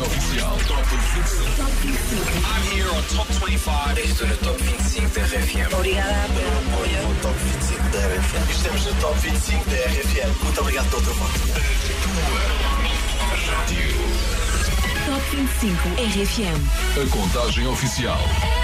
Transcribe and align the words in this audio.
oficial. 0.00 0.56
Top 0.66 0.84
25. 0.84 1.56
Top 1.56 1.70
25. 1.82 2.44
I'm 2.44 2.62
here 2.72 2.88
on 2.90 3.02
Top 3.14 3.28
25. 3.28 3.98
Estou 4.00 4.26
no 4.26 4.36
Top 4.38 4.58
25 4.58 5.08
da 5.14 5.20
RFM. 5.26 5.74
Obrigada 5.74 6.28
pelo 6.34 6.58
apoio. 6.58 7.02
No 7.08 7.14
Top 7.20 7.38
25 7.38 7.82
da 7.90 7.98
RFM. 7.98 8.50
Estamos 8.50 8.84
no 8.86 8.94
Top 9.00 9.18
25 9.20 9.70
da 9.70 9.76
RFM. 9.76 10.44
Muito 10.44 10.60
obrigado 10.60 10.90
pelo 10.90 11.02
teu 11.02 11.14
voto. 11.14 11.40
Top 15.06 15.36
25 15.36 15.88
RFM. 15.98 16.60
A 17.02 17.10
contagem 17.10 17.66
oficial. 17.66 18.63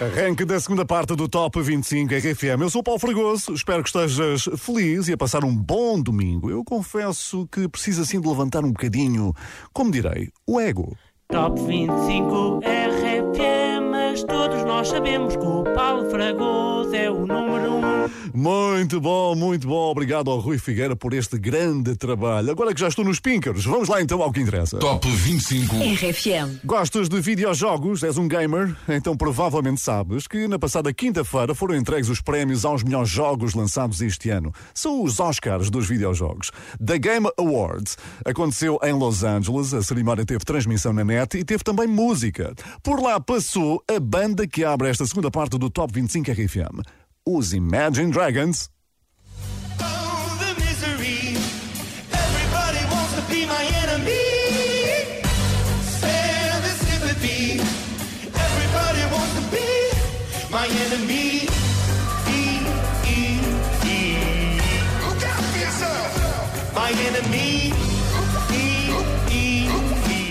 Arranque 0.00 0.44
da 0.44 0.58
segunda 0.58 0.84
parte 0.84 1.14
do 1.14 1.28
Top 1.28 1.60
25 1.62 2.12
RFM. 2.14 2.62
Eu 2.62 2.70
sou 2.70 2.82
Paulo 2.82 2.98
Fragoso, 2.98 3.54
espero 3.54 3.80
que 3.80 3.88
estejas 3.88 4.48
feliz 4.58 5.06
e 5.06 5.12
a 5.12 5.16
passar 5.16 5.44
um 5.44 5.54
bom 5.54 6.00
domingo. 6.00 6.50
Eu 6.50 6.64
confesso 6.64 7.46
que 7.46 7.68
preciso 7.68 8.02
assim 8.02 8.20
de 8.20 8.28
levantar 8.28 8.64
um 8.64 8.72
bocadinho, 8.72 9.32
como 9.72 9.92
direi, 9.92 10.30
o 10.46 10.60
ego. 10.60 10.96
Top 11.28 11.60
25 11.64 12.58
RFM, 12.58 13.90
mas 13.92 14.24
todos 14.24 14.64
nós 14.64 14.88
sabemos 14.88 15.36
que 15.36 15.44
o 15.44 15.62
Paulo 15.74 16.10
Fragoso 16.10 16.94
é 16.94 17.08
o 17.08 17.24
número 17.24 17.74
1. 17.74 17.76
Um. 17.76 17.93
Muito 18.36 19.00
bom, 19.00 19.36
muito 19.36 19.68
bom. 19.68 19.92
Obrigado 19.92 20.28
ao 20.28 20.40
Rui 20.40 20.58
Figueira 20.58 20.96
por 20.96 21.14
este 21.14 21.38
grande 21.38 21.94
trabalho. 21.94 22.50
Agora 22.50 22.74
que 22.74 22.80
já 22.80 22.88
estou 22.88 23.04
nos 23.04 23.20
píncaros, 23.20 23.64
vamos 23.64 23.88
lá 23.88 24.02
então 24.02 24.20
ao 24.20 24.32
que 24.32 24.40
interessa. 24.40 24.76
Top 24.80 25.08
25. 25.08 25.76
RFM. 25.76 26.58
Gostas 26.64 27.08
de 27.08 27.20
videojogos? 27.20 28.02
És 28.02 28.18
um 28.18 28.26
gamer? 28.26 28.74
Então 28.88 29.16
provavelmente 29.16 29.80
sabes 29.80 30.26
que 30.26 30.48
na 30.48 30.58
passada 30.58 30.92
quinta-feira 30.92 31.54
foram 31.54 31.76
entregues 31.76 32.08
os 32.08 32.20
prémios 32.20 32.64
aos 32.64 32.82
melhores 32.82 33.08
jogos 33.08 33.54
lançados 33.54 34.00
este 34.00 34.30
ano. 34.30 34.52
São 34.74 35.04
os 35.04 35.20
Oscars 35.20 35.70
dos 35.70 35.86
videojogos. 35.86 36.50
The 36.84 36.98
Game 36.98 37.28
Awards 37.38 37.96
aconteceu 38.24 38.80
em 38.82 38.94
Los 38.94 39.22
Angeles. 39.22 39.72
A 39.72 39.80
cerimónia 39.80 40.26
teve 40.26 40.44
transmissão 40.44 40.92
na 40.92 41.04
net 41.04 41.38
e 41.38 41.44
teve 41.44 41.62
também 41.62 41.86
música. 41.86 42.52
Por 42.82 43.00
lá 43.00 43.20
passou 43.20 43.80
a 43.88 44.00
banda 44.00 44.44
que 44.44 44.64
abre 44.64 44.88
esta 44.88 45.06
segunda 45.06 45.30
parte 45.30 45.56
do 45.56 45.70
Top 45.70 45.94
25 45.94 46.32
RFM. 46.32 47.03
Os 47.26 47.54
Imagine 47.54 48.10
Dragons. 48.12 48.73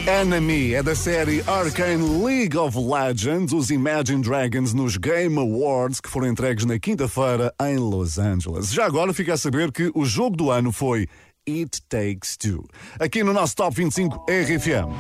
Enemy 0.08 0.74
é 0.74 0.84
da 0.84 0.94
série 0.94 1.42
Arcane 1.48 2.26
League 2.26 2.58
of 2.58 2.78
Legends, 2.78 3.54
os 3.54 3.70
Imagine 3.70 4.22
Dragons 4.22 4.74
nos 4.74 4.98
Game 4.98 5.38
Awards 5.40 6.02
que 6.02 6.10
foram 6.10 6.28
entregues 6.28 6.66
na 6.66 6.78
quinta-feira 6.78 7.54
em 7.62 7.78
Los 7.78 8.18
Angeles. 8.18 8.74
Já 8.74 8.86
agora 8.86 9.14
fica 9.14 9.34
a 9.34 9.38
saber 9.38 9.72
que 9.72 9.90
o 9.96 10.04
jogo 10.04 10.36
do 10.36 10.52
ano 10.52 10.74
foi 10.74 11.08
It 11.48 11.82
Takes 11.88 12.36
Two. 12.36 12.68
Aqui 13.00 13.24
no 13.24 13.32
nosso 13.32 13.56
Top 13.56 13.74
25 13.74 14.26
RFM. 14.28 14.92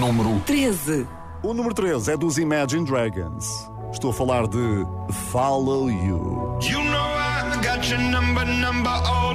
Número 0.00 0.40
13. 0.46 1.06
O 1.44 1.54
número 1.54 1.72
13 1.72 2.10
é 2.10 2.16
dos 2.16 2.38
Imagine 2.38 2.84
Dragons. 2.84 3.46
Estou 3.92 4.10
a 4.10 4.14
falar 4.14 4.48
de 4.48 4.84
Follow 5.30 5.88
You. 5.88 6.58
You 6.60 6.82
know 6.82 6.98
I 6.98 7.54
got 7.62 7.88
your 7.88 8.00
number, 8.00 8.44
number 8.44 8.90
all 8.90 9.34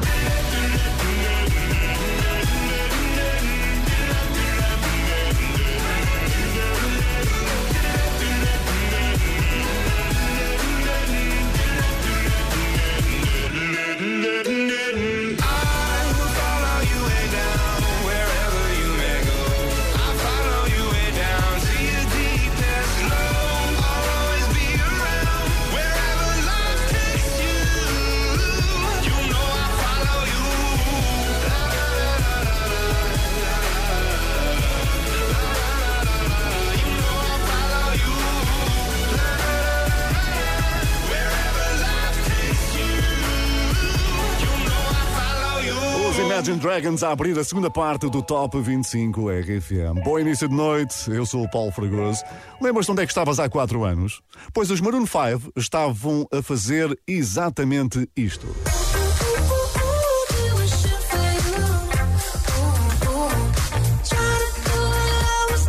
Dragons 46.61 47.01
a 47.01 47.11
abrir 47.11 47.37
a 47.39 47.43
segunda 47.43 47.71
parte 47.71 48.07
do 48.07 48.21
Top 48.21 48.55
25 48.61 49.31
RFM. 49.31 50.03
Bom 50.03 50.19
início 50.19 50.47
de 50.47 50.53
noite, 50.53 51.09
eu 51.09 51.25
sou 51.25 51.43
o 51.43 51.49
Paulo 51.49 51.71
Fragoso. 51.71 52.23
Lembras-te 52.61 52.91
onde 52.91 53.01
é 53.01 53.05
que 53.05 53.11
estavas 53.11 53.39
há 53.39 53.49
4 53.49 53.83
anos? 53.83 54.21
Pois 54.53 54.69
os 54.69 54.79
Maroon 54.79 55.07
5 55.07 55.53
estavam 55.55 56.27
a 56.31 56.39
fazer 56.43 56.95
exatamente 57.07 58.07
isto. 58.15 58.45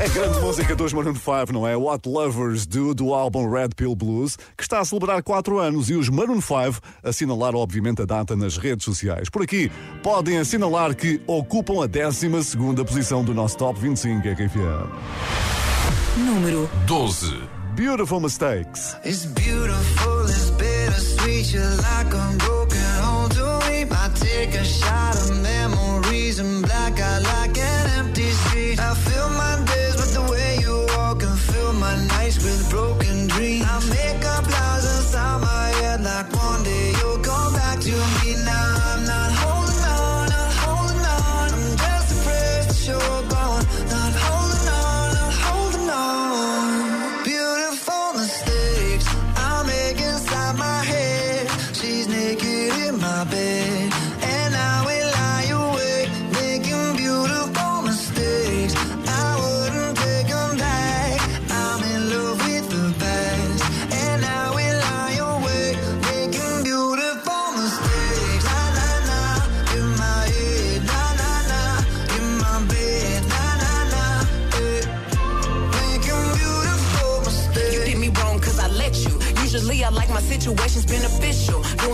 A 0.03 0.09
grande 0.09 0.41
música 0.41 0.75
dos 0.75 0.93
Maroon 0.93 1.15
5, 1.15 1.53
não 1.53 1.65
é? 1.65 1.77
What 1.77 2.09
Lovers 2.09 2.67
Do, 2.67 2.93
do 2.93 3.15
álbum 3.15 3.49
Red 3.49 3.69
Pill 3.77 3.95
Blues, 3.95 4.37
que 4.57 4.65
está 4.65 4.81
a 4.81 4.85
celebrar 4.85 5.23
4 5.23 5.61
anos 5.61 5.91
e 5.91 5.95
os 5.95 6.09
Maroon 6.09 6.41
5 6.41 6.81
assinalaram, 7.05 7.61
obviamente, 7.61 8.03
a 8.03 8.05
data 8.05 8.35
nas 8.35 8.57
redes 8.57 8.85
sociais. 8.85 9.31
Por 9.31 9.43
aqui, 9.43 9.71
podem 10.03 10.39
assinalar 10.39 10.97
que 10.97 11.23
ocupam 11.25 11.85
a 11.85 11.87
12 11.87 12.29
posição 12.85 13.23
do 13.23 13.33
nosso 13.33 13.57
Top 13.57 13.79
25 13.79 14.27
RFM. 14.27 14.91
Número 16.17 16.69
12. 16.89 17.41
Beautiful 17.77 18.19
Mistakes. 18.19 18.97
It's 19.05 19.25
beautiful, 19.25 20.25
it's 20.25 20.51
bittersweet. 20.51 21.55
You're 21.55 21.77
like 21.77 22.13
a 22.13 22.37
broken 22.39 22.79
home 23.05 23.29
to 23.31 23.71
me. 23.71 23.85
I 23.85 24.11
take 24.17 24.59
a 24.61 24.65
shot 24.65 25.15
of 25.15 25.41
memories 25.41 26.41
and 26.41 26.63
black 26.63 26.82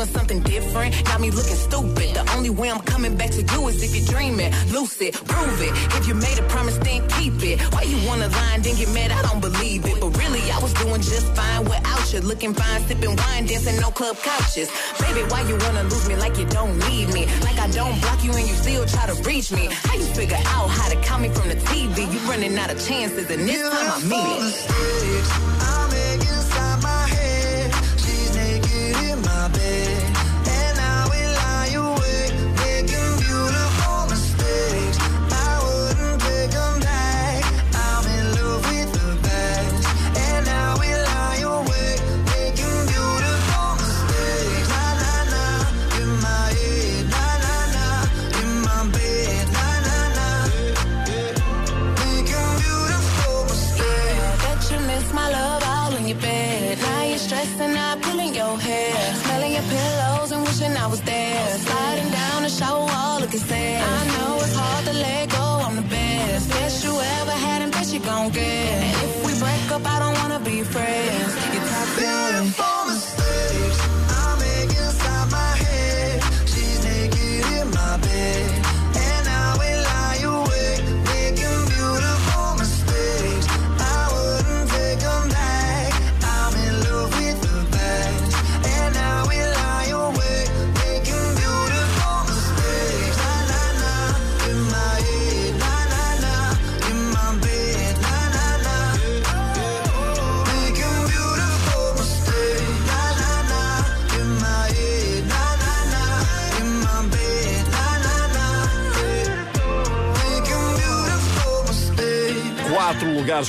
something 0.08 0.40
different, 0.40 0.94
got 1.04 1.20
me 1.20 1.30
looking 1.30 1.56
stupid. 1.56 2.14
The 2.14 2.24
only 2.36 2.50
way 2.50 2.70
I'm 2.70 2.80
coming 2.80 3.16
back 3.16 3.30
to 3.30 3.42
you 3.42 3.68
is 3.68 3.82
if 3.82 3.94
you're 3.94 4.06
dreaming. 4.06 4.52
Lucid, 4.72 5.14
prove 5.14 5.60
it. 5.60 5.72
If 5.96 6.08
you 6.08 6.14
made 6.14 6.38
a 6.38 6.42
promise, 6.48 6.78
then 6.78 7.06
keep 7.08 7.42
it. 7.42 7.60
Why 7.72 7.82
you 7.82 7.98
wanna 8.06 8.28
lie 8.28 8.52
and 8.54 8.64
then 8.64 8.76
get 8.76 8.92
mad? 8.92 9.10
I 9.12 9.22
don't 9.22 9.40
believe 9.40 9.84
it. 9.86 10.00
But 10.00 10.16
really, 10.18 10.42
I 10.50 10.58
was 10.58 10.72
doing 10.74 11.00
just 11.00 11.26
fine 11.34 11.64
without 11.64 12.12
you. 12.12 12.20
Looking 12.20 12.54
fine, 12.54 12.80
sipping 12.86 13.14
wine, 13.16 13.46
dancing 13.46 13.80
no 13.80 13.90
club 13.90 14.16
couches. 14.18 14.70
Baby, 15.00 15.22
why 15.30 15.42
you 15.42 15.56
wanna 15.64 15.84
lose 15.84 16.08
me 16.08 16.16
like 16.16 16.36
you 16.38 16.46
don't 16.46 16.76
need 16.88 17.12
me? 17.12 17.26
Like 17.42 17.58
I 17.58 17.68
don't 17.70 18.00
block 18.00 18.22
you 18.24 18.32
and 18.32 18.46
you 18.48 18.54
still 18.54 18.84
try 18.86 19.06
to 19.06 19.14
reach 19.22 19.52
me. 19.52 19.68
How 19.70 19.94
you 19.94 20.06
figure 20.06 20.42
out 20.56 20.68
how 20.68 20.88
to 20.88 20.96
call 21.06 21.18
me 21.18 21.28
from 21.28 21.48
the 21.48 21.56
TV? 21.56 22.10
You 22.12 22.18
running 22.30 22.56
out 22.58 22.70
of 22.70 22.78
chances 22.86 23.30
and 23.30 23.48
this 23.48 23.62
time 23.62 23.90
I 23.92 23.98
mean 24.04 24.42
it. 24.48 25.87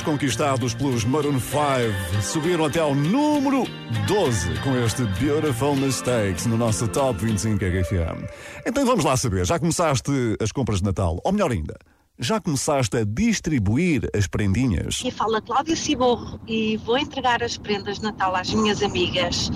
Conquistados 0.02 0.74
pelos 0.74 1.04
Maroon 1.04 1.38
5 1.40 2.22
subiram 2.22 2.64
até 2.64 2.80
ao 2.80 2.94
número 2.94 3.64
12 4.06 4.60
com 4.60 4.76
este 4.76 5.04
Beautiful 5.20 5.76
Mistakes 5.76 6.46
no 6.46 6.56
nosso 6.56 6.86
Top 6.88 7.24
25 7.24 7.64
RFM. 7.64 8.24
Então 8.66 8.84
vamos 8.84 9.04
lá 9.04 9.16
saber, 9.16 9.44
já 9.44 9.58
começaste 9.58 10.10
as 10.40 10.52
compras 10.52 10.78
de 10.78 10.84
Natal? 10.84 11.20
Ou 11.24 11.32
melhor 11.32 11.50
ainda, 11.50 11.76
já 12.18 12.40
começaste 12.40 12.96
a 12.96 13.04
distribuir 13.04 14.08
as 14.14 14.26
prendinhas? 14.26 15.00
Aqui 15.00 15.10
fala 15.10 15.40
Cláudia 15.40 15.74
Ciborro 15.74 16.38
e 16.46 16.76
vou 16.76 16.98
entregar 16.98 17.42
as 17.42 17.56
prendas 17.56 17.98
de 17.98 18.04
Natal 18.04 18.36
às 18.36 18.52
minhas 18.52 18.82
amigas. 18.82 19.50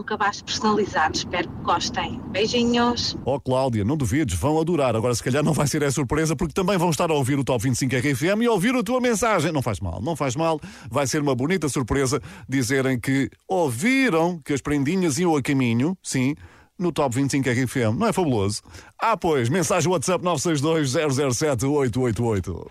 Um 0.00 0.02
cabaz 0.02 0.40
personalizado, 0.40 1.14
espero 1.14 1.46
que 1.46 1.62
gostem. 1.62 2.18
Beijinhos. 2.30 3.18
Oh 3.22 3.38
Cláudia, 3.38 3.84
não 3.84 3.98
duvides, 3.98 4.34
vão 4.34 4.58
adorar. 4.58 4.96
Agora 4.96 5.14
se 5.14 5.22
calhar 5.22 5.44
não 5.44 5.52
vai 5.52 5.66
ser 5.66 5.84
a 5.84 5.90
surpresa 5.90 6.34
porque 6.34 6.54
também 6.54 6.78
vão 6.78 6.88
estar 6.88 7.10
a 7.10 7.14
ouvir 7.14 7.38
o 7.38 7.44
Top 7.44 7.62
25 7.62 7.94
RFM 7.96 8.42
e 8.42 8.48
ouvir 8.48 8.74
a 8.74 8.82
tua 8.82 8.98
mensagem. 8.98 9.52
Não 9.52 9.60
faz 9.60 9.78
mal, 9.78 10.00
não 10.00 10.16
faz 10.16 10.34
mal. 10.34 10.58
Vai 10.90 11.06
ser 11.06 11.20
uma 11.20 11.34
bonita 11.34 11.68
surpresa 11.68 12.18
dizerem 12.48 12.98
que 12.98 13.28
ouviram 13.46 14.40
que 14.42 14.54
as 14.54 14.62
prendinhas 14.62 15.18
iam 15.18 15.36
a 15.36 15.42
caminho, 15.42 15.94
sim, 16.02 16.34
no 16.78 16.90
Top 16.92 17.14
25 17.14 17.50
RFM. 17.50 17.98
Não 17.98 18.06
é 18.06 18.12
fabuloso? 18.14 18.62
Ah, 18.98 19.18
pois, 19.18 19.50
mensagem 19.50 19.90
WhatsApp 19.90 20.24
962 20.24 21.36
007 21.36 21.66
888. 21.66 22.70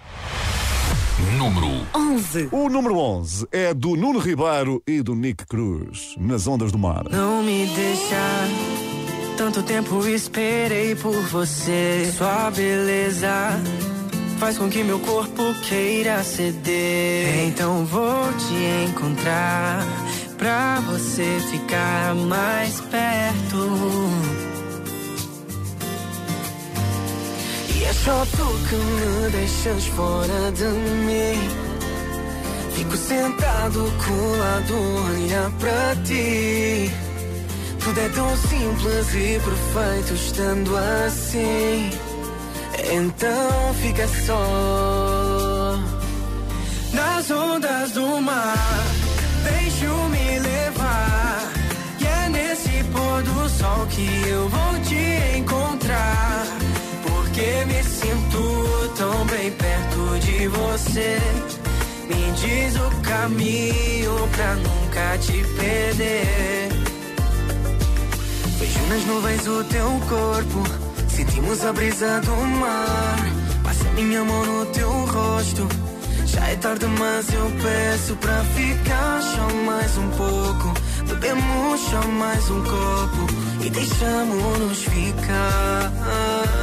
Número 1.37 1.67
11. 1.93 2.49
O 2.51 2.69
número 2.69 2.97
11 2.97 3.47
é 3.51 3.73
do 3.73 3.95
Nuno 3.95 4.19
Ribeiro 4.19 4.81
e 4.87 5.01
do 5.01 5.15
Nick 5.15 5.45
Cruz, 5.45 6.15
nas 6.17 6.47
ondas 6.47 6.71
do 6.71 6.77
mar. 6.77 7.03
Não 7.09 7.43
me 7.43 7.65
deixa. 7.65 8.15
Tanto 9.37 9.63
tempo 9.63 10.05
esperei 10.07 10.95
por 10.95 11.13
você. 11.27 12.11
Sua 12.17 12.51
beleza 12.51 13.59
faz 14.37 14.57
com 14.57 14.69
que 14.69 14.83
meu 14.83 14.99
corpo 14.99 15.43
queira 15.67 16.23
ceder. 16.23 17.47
Então 17.47 17.85
vou 17.85 18.33
te 18.33 18.89
encontrar 18.89 19.85
pra 20.37 20.79
você 20.79 21.39
ficar 21.51 22.15
mais 22.15 22.79
perto. 22.81 24.48
E 27.79 27.83
é 27.85 27.93
só 27.93 28.25
tu 28.25 28.45
que 28.67 28.75
me 28.75 29.29
deixas 29.31 29.85
fora 29.85 30.51
de 30.51 30.65
mim. 30.65 31.49
Fico 32.75 32.97
sentado 32.97 33.93
colado 34.05 34.73
a 34.73 35.11
olhar 35.11 35.51
pra 35.59 35.95
ti. 36.03 36.91
Tudo 37.81 37.99
é 37.99 38.09
tão 38.09 38.37
simples 38.37 39.13
e 39.15 39.39
perfeito 39.39 40.13
estando 40.13 40.77
assim. 41.05 41.89
Então 42.91 43.73
fica 43.81 44.07
só 44.25 45.79
nas 46.93 47.31
ondas 47.31 47.91
do 47.91 48.21
mar. 48.21 48.85
Deixo-me 49.43 50.39
levar. 50.39 51.51
E 52.01 52.05
é 52.05 52.29
nesse 52.29 52.83
pôr 52.91 53.23
do 53.23 53.49
sol 53.49 53.87
que 53.87 54.27
eu 54.27 54.49
vou 54.49 54.79
te 54.83 55.37
encontrar. 55.37 56.38
Porque 57.39 57.65
me 57.65 57.83
sinto 57.83 58.93
tão 58.97 59.25
bem 59.27 59.49
perto 59.51 60.19
de 60.19 60.47
você. 60.49 61.19
diz 62.35 62.75
o 62.75 63.01
caminho 63.01 64.27
pra 64.35 64.55
nunca 64.55 65.17
te 65.19 65.41
perder. 65.55 66.69
Vejo 68.57 68.79
nas 68.89 69.05
nuvens 69.05 69.47
o 69.47 69.63
teu 69.63 69.89
corpo, 70.09 70.63
sentimos 71.07 71.63
a 71.63 71.71
brisa 71.71 72.19
do 72.19 72.35
mar. 72.35 73.17
Passa 73.63 73.85
minha 73.91 74.21
mão 74.21 74.45
no 74.45 74.65
teu 74.73 74.89
rosto. 74.89 75.65
Já 76.25 76.45
é 76.45 76.55
tarde, 76.57 76.87
mas 76.87 77.33
eu 77.33 77.51
peço 77.63 78.15
pra 78.17 78.43
ficar 78.43 79.21
só 79.21 79.55
mais 79.65 79.97
um 79.97 80.09
pouco. 80.09 80.73
Bebemos 81.07 81.79
só 81.89 82.01
mais 82.05 82.51
um 82.51 82.63
copo 82.63 83.65
e 83.65 83.69
deixamos-nos 83.69 84.83
ficar. 84.83 86.58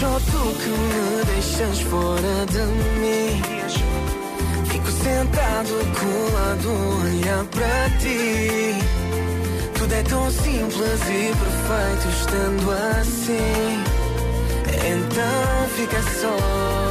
Só 0.00 0.18
tu 0.18 0.42
que 0.60 0.70
me 0.70 1.24
deixas 1.26 1.80
fora 1.82 2.46
de 2.46 2.64
mim. 3.00 3.42
Fico 4.64 4.90
sentado 4.90 5.74
colado, 6.00 6.68
olhar 7.04 7.44
pra 7.44 7.90
ti. 7.98 8.78
Tudo 9.78 9.92
é 9.92 10.02
tão 10.04 10.30
simples 10.30 11.02
e 11.02 11.34
perfeito 11.36 12.08
estando 12.18 12.70
assim. 12.98 13.84
Então 14.88 15.68
fica 15.76 16.02
só 16.18 16.89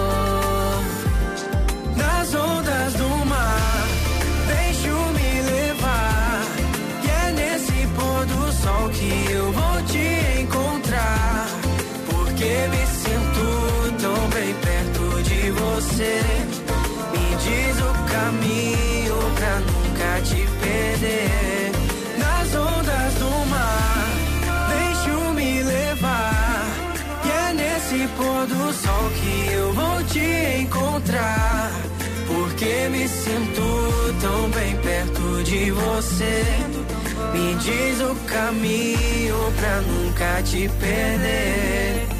Me 16.00 16.06
diz 17.44 17.77
o 17.82 17.91
caminho 18.10 19.18
pra 19.36 19.60
nunca 19.60 20.22
te 20.24 20.48
perder. 20.62 21.72
Nas 22.18 22.56
ondas 22.56 23.13
do 23.15 23.46
mar, 23.50 24.08
deixo-me 24.70 25.62
levar. 25.62 26.65
E 27.25 27.29
é 27.29 27.53
nesse 27.53 28.08
pôr 28.15 28.48
do 28.48 28.72
sol 28.72 29.12
que 29.20 29.51
eu 29.51 29.74
vou 29.74 30.01
te 30.06 30.62
encontrar. 30.62 31.70
Porque 32.27 32.88
me 32.91 33.06
sinto 33.06 34.15
tão 34.22 34.50
bem 34.51 34.77
perto 34.77 35.44
de 35.44 35.70
você. 35.72 36.46
Me 37.34 37.56
diz 37.56 38.00
o 38.00 38.15
caminho 38.25 39.51
pra 39.58 39.82
nunca 39.82 40.41
te 40.44 40.70
perder. 40.79 42.19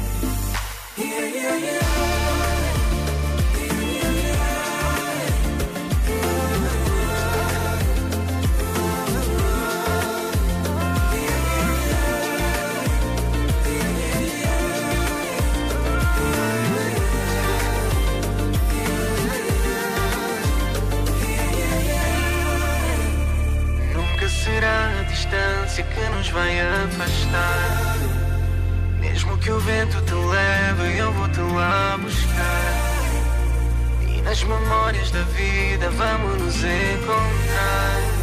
Distância 25.80 25.84
que 25.84 26.16
nos 26.16 26.28
vai 26.30 26.60
afastar. 26.60 27.96
Mesmo 29.00 29.38
que 29.38 29.50
o 29.50 29.58
vento 29.60 30.00
te 30.02 30.14
leve, 30.14 30.98
eu 30.98 31.12
vou 31.12 31.28
te 31.28 31.40
lá 31.40 31.98
buscar. 31.98 33.00
E 34.08 34.22
nas 34.22 34.42
memórias 34.42 35.10
da 35.10 35.22
vida 35.22 35.90
vamos 35.90 36.42
nos 36.42 36.56
encontrar. 36.56 38.20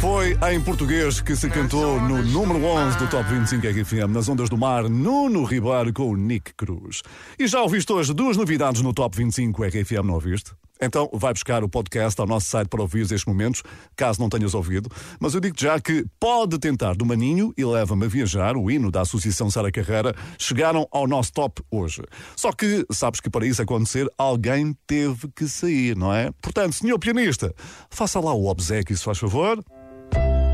Foi 0.00 0.36
em 0.52 0.60
português 0.60 1.20
que 1.20 1.34
se 1.34 1.48
cantou 1.48 1.98
no 2.00 2.22
número 2.22 2.62
11 2.62 2.98
do 2.98 3.06
Top 3.08 3.28
25 3.28 3.66
RFM, 3.66 4.10
nas 4.12 4.28
ondas 4.28 4.50
do 4.50 4.58
mar, 4.58 4.88
Nuno 4.88 5.44
Ribeiro 5.44 5.92
com 5.94 6.10
o 6.10 6.16
Nick 6.16 6.52
Cruz. 6.54 7.02
E 7.38 7.46
já 7.46 7.62
ouviste 7.62 7.90
hoje 7.90 8.12
duas 8.12 8.36
novidades 8.36 8.82
no 8.82 8.92
Top 8.92 9.16
25 9.16 9.64
RFM, 9.64 10.04
não 10.04 10.14
ouviste? 10.14 10.52
Então 10.80 11.08
vai 11.12 11.32
buscar 11.32 11.62
o 11.62 11.68
podcast 11.68 12.20
ao 12.20 12.26
nosso 12.26 12.46
site 12.46 12.68
para 12.68 12.82
ouvir 12.82 13.02
estes 13.02 13.24
momentos, 13.24 13.62
caso 13.96 14.20
não 14.20 14.28
tenhas 14.28 14.54
ouvido. 14.54 14.90
Mas 15.20 15.34
eu 15.34 15.40
digo 15.40 15.54
já 15.58 15.80
que 15.80 16.04
pode 16.18 16.58
tentar 16.58 16.94
do 16.96 17.06
Maninho 17.06 17.52
e 17.56 17.64
leva-me 17.64 18.06
a 18.06 18.08
viajar, 18.08 18.56
o 18.56 18.70
hino 18.70 18.90
da 18.90 19.02
Associação 19.02 19.50
Sara 19.50 19.70
Carreira, 19.70 20.14
chegaram 20.38 20.86
ao 20.90 21.06
nosso 21.06 21.32
top 21.32 21.62
hoje. 21.70 22.02
Só 22.36 22.52
que 22.52 22.84
sabes 22.90 23.20
que 23.20 23.30
para 23.30 23.46
isso 23.46 23.62
acontecer, 23.62 24.08
alguém 24.18 24.76
teve 24.86 25.28
que 25.34 25.46
sair, 25.48 25.96
não 25.96 26.12
é? 26.12 26.30
Portanto, 26.42 26.74
senhor 26.74 26.98
pianista, 26.98 27.54
faça 27.88 28.18
lá 28.18 28.34
o 28.34 28.46
obsequio, 28.46 28.96
se 28.96 29.04
faz 29.04 29.18
favor. 29.18 29.64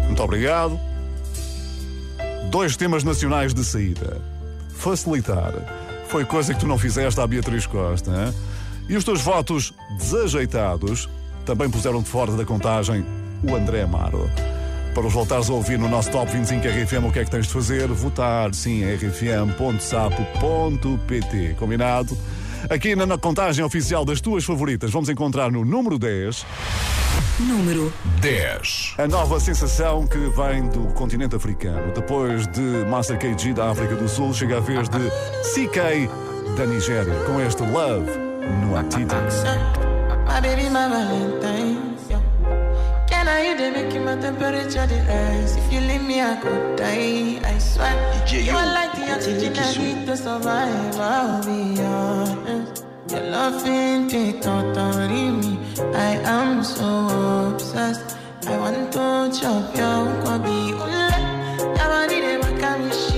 Muito 0.07 0.23
obrigado. 0.23 0.79
Dois 2.50 2.77
temas 2.77 3.05
nacionais 3.05 3.55
de 3.55 3.65
saída. 3.65 4.21
Facilitar. 4.75 5.53
Foi 6.09 6.25
coisa 6.25 6.53
que 6.53 6.61
tu 6.61 6.67
não 6.67 6.77
fizeste 6.77 7.21
à 7.21 7.27
Beatriz 7.27 7.67
Costa, 7.67 8.11
hein? 8.11 8.35
E 8.90 8.97
os 8.97 9.04
teus 9.04 9.23
votos 9.23 9.73
desajeitados 9.97 11.09
também 11.47 11.70
puseram 11.70 12.02
de 12.02 12.09
fora 12.09 12.32
da 12.32 12.44
contagem 12.44 13.06
o 13.40 13.54
André 13.54 13.82
Amaro. 13.82 14.28
Para 14.92 15.06
os 15.06 15.12
voltares 15.12 15.49
a 15.49 15.52
ouvir 15.52 15.78
no 15.78 15.88
nosso 15.88 16.11
Top 16.11 16.28
25 16.32 16.66
RFM, 16.66 17.06
o 17.06 17.12
que 17.12 17.20
é 17.20 17.25
que 17.25 17.30
tens 17.30 17.47
de 17.47 17.52
fazer? 17.52 17.87
Votar, 17.87 18.52
sim, 18.52 18.82
rfm.sapo.pt. 18.82 19.54
Combinado? 21.56 22.18
Aqui 22.68 22.97
na, 22.97 23.06
na 23.06 23.16
contagem 23.16 23.64
oficial 23.64 24.04
das 24.04 24.20
tuas 24.20 24.44
favoritas, 24.44 24.90
vamos 24.90 25.09
encontrar 25.09 25.52
no 25.52 25.64
número 25.64 25.97
10 25.97 26.44
Número 27.38 27.92
10. 28.20 28.94
a 28.99 29.06
nova 29.06 29.38
sensação 29.38 30.04
que 30.04 30.18
vem 30.18 30.68
do 30.68 30.92
continente 30.94 31.37
africano. 31.37 31.92
Depois 31.94 32.49
de 32.49 32.61
Master 32.90 33.16
KG 33.16 33.54
da 33.54 33.70
África 33.70 33.94
do 33.94 34.09
Sul, 34.09 34.35
chega 34.35 34.56
a 34.56 34.61
vez 34.61 34.88
de 34.88 34.99
CK 35.54 36.11
da 36.56 36.66
Nigéria, 36.66 37.14
com 37.25 37.40
este 37.40 37.62
Love 37.62 38.30
no 38.40 38.76
Antidote. 38.76 39.44
My 40.26 40.40
baby, 40.40 40.68
my 40.68 40.88
Valentine. 40.88 41.97
Yeah. 42.09 42.20
Can 43.09 43.28
I 43.28 43.42
you 43.47 43.56
they 43.59 43.70
make 43.70 43.94
my 44.04 44.16
temperature 44.16 44.87
the 44.87 44.99
rise? 45.09 45.56
If 45.56 45.73
you 45.73 45.80
leave 45.80 46.02
me, 46.02 46.20
I 46.20 46.37
could 46.37 46.76
die. 46.76 47.40
I 47.44 47.59
swear. 47.59 47.92
DJ, 48.25 48.44
you 48.47 48.52
are 48.52 48.73
like 48.75 48.92
the 48.92 49.12
oxygen 49.12 49.52
I 49.56 49.73
need 49.76 50.06
to 50.06 50.16
survive. 50.16 50.97
I'll 50.99 51.44
be 51.44 51.80
honest. 51.82 52.85
Your 53.11 53.23
love 53.23 53.66
ain't 53.66 54.12
it 54.14 54.42
totally 54.42 55.30
me. 55.30 55.59
I 55.94 56.12
am 56.25 56.62
so 56.62 57.50
obsessed. 57.52 58.16
I 58.47 58.56
want 58.59 58.92
to 58.92 59.30
chop 59.38 59.76
your 59.76 60.06
kwabi. 60.23 60.59
Ule, 60.85 61.11
yabani 61.76 62.18
de 62.25 62.32
makamishi. 62.42 63.10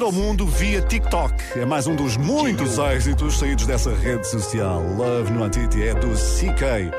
para 0.00 0.08
o 0.08 0.12
mundo 0.12 0.46
via 0.46 0.80
TikTok. 0.80 1.34
É 1.58 1.66
mais 1.66 1.86
um 1.86 1.94
dos 1.94 2.16
muitos 2.16 2.78
êxitos 2.78 3.38
saídos 3.38 3.66
dessa 3.66 3.92
rede 3.92 4.26
social. 4.26 4.82
Love 4.96 5.30
no 5.30 5.44
Antiti 5.44 5.82
é 5.82 5.92
do 5.92 6.08
CK, 6.12 6.90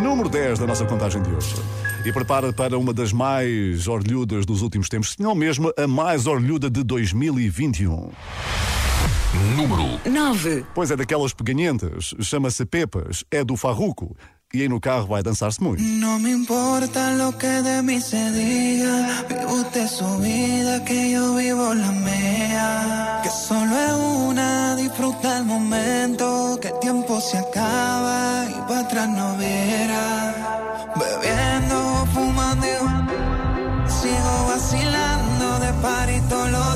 número 0.00 0.28
10 0.28 0.60
da 0.60 0.66
nossa 0.68 0.84
contagem 0.84 1.20
de 1.20 1.30
hoje. 1.30 1.56
E 2.06 2.12
prepara 2.12 2.52
para 2.52 2.78
uma 2.78 2.94
das 2.94 3.12
mais 3.12 3.88
orlhudas 3.88 4.46
dos 4.46 4.62
últimos 4.62 4.88
tempos, 4.88 5.14
se 5.14 5.20
não 5.20 5.34
mesmo 5.34 5.72
a 5.76 5.88
mais 5.88 6.28
orlhuda 6.28 6.70
de 6.70 6.84
2021. 6.84 8.12
Número 9.56 10.00
9. 10.08 10.64
Pois 10.72 10.92
é, 10.92 10.96
daquelas 10.96 11.32
peganhentas. 11.32 12.14
Chama-se 12.20 12.64
Pepas. 12.64 13.24
É 13.32 13.42
do 13.42 13.56
Farruco. 13.56 14.16
y 14.54 14.62
en 14.62 14.72
elkaar 14.72 15.06
vai 15.08 15.22
danzar 15.22 15.50
muy. 15.58 15.76
No 15.80 16.18
me 16.20 16.30
importa 16.30 17.10
lo 17.14 17.36
que 17.36 17.54
de 17.68 17.82
mí 17.82 18.00
se 18.00 18.30
diga, 18.30 19.24
vive 19.28 19.46
usted 19.46 19.88
su 19.88 20.18
vida, 20.18 20.84
que 20.84 21.10
yo 21.10 21.34
vivo 21.34 21.74
la 21.74 21.90
mía. 21.90 23.20
Que 23.24 23.30
solo 23.30 23.72
es 23.88 23.94
una, 24.28 24.76
disfruta 24.76 25.38
el 25.38 25.44
momento, 25.44 26.58
que 26.62 26.68
el 26.68 26.78
tiempo 26.78 27.20
se 27.20 27.38
acaba 27.38 28.46
y 28.48 28.54
para 28.68 28.80
atrás 28.80 29.08
no 29.08 29.36
verá. 29.38 30.12
Bebiendo, 31.00 32.06
fumando, 32.14 32.66
sigo 33.98 34.34
vacilando 34.52 35.58
de 35.64 35.72
parito 35.82 36.48
los 36.48 36.73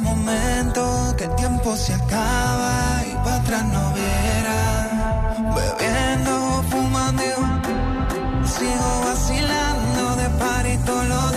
el 0.00 0.02
momento 0.02 1.14
que 1.16 1.24
el 1.24 1.34
tiempo 1.36 1.76
se 1.76 1.94
acaba 1.94 3.02
y 3.06 3.14
para 3.24 3.36
atrás 3.36 3.64
no 3.64 3.92
viera. 3.92 4.58
Bebiendo, 5.56 6.64
fumando, 6.70 7.22
sigo 8.44 9.00
vacilando 9.04 10.16
de 10.16 10.28
par 10.38 10.66
y 10.66 10.76
todo 10.78 11.29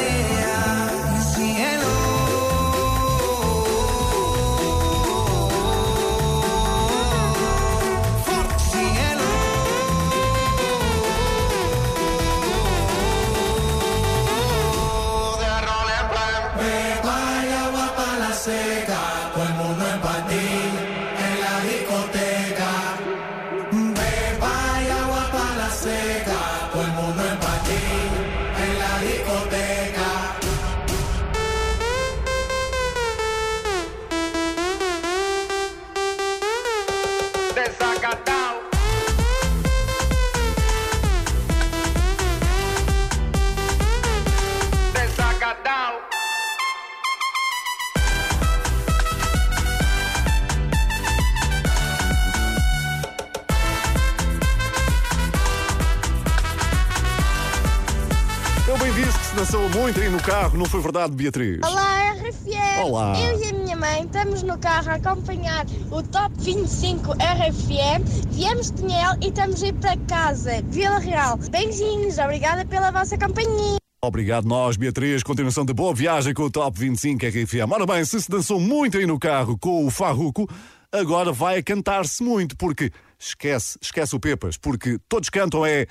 foi 60.74 60.82
verdade, 60.82 61.14
Beatriz. 61.14 61.60
Olá, 61.64 62.14
RFM. 62.14 62.84
Olá. 62.84 63.14
Eu 63.20 63.40
e 63.40 63.46
a 63.48 63.54
minha 63.54 63.78
mãe 63.78 64.06
estamos 64.06 64.42
no 64.42 64.58
carro 64.58 64.90
a 64.90 64.96
acompanhar 64.96 65.68
o 65.92 66.02
Top 66.02 66.34
25 66.40 67.12
RFM. 67.12 68.04
Viemos 68.32 68.72
de 68.72 68.84
Niel 68.84 69.14
e 69.22 69.28
estamos 69.28 69.62
a 69.62 69.68
ir 69.68 69.74
para 69.74 69.96
casa, 70.08 70.64
Vila 70.70 70.98
Real. 70.98 71.38
Beijinhos, 71.38 72.18
obrigada 72.18 72.66
pela 72.66 72.90
vossa 72.90 73.16
companhia. 73.20 73.78
Obrigado 74.04 74.48
nós, 74.48 74.76
Beatriz. 74.76 75.22
Continuação 75.22 75.64
de 75.64 75.74
boa 75.74 75.94
viagem 75.94 76.34
com 76.34 76.42
o 76.42 76.50
Top 76.50 76.76
25 76.80 77.24
RFM. 77.24 77.72
Ora 77.72 77.86
bem, 77.86 78.04
se 78.04 78.20
se 78.20 78.32
dançou 78.32 78.60
muito 78.60 78.98
aí 78.98 79.06
no 79.06 79.20
carro 79.20 79.56
com 79.60 79.86
o 79.86 79.92
Farruco, 79.92 80.50
agora 80.92 81.32
vai 81.32 81.60
a 81.60 81.64
cantar-se 81.64 82.24
muito, 82.24 82.58
porque 82.58 82.92
esquece, 83.20 83.78
esquece 83.80 84.16
o 84.16 84.20
Pepas, 84.20 84.58
porque 84.58 84.98
todos 85.08 85.30
cantam 85.30 85.64
é... 85.64 85.86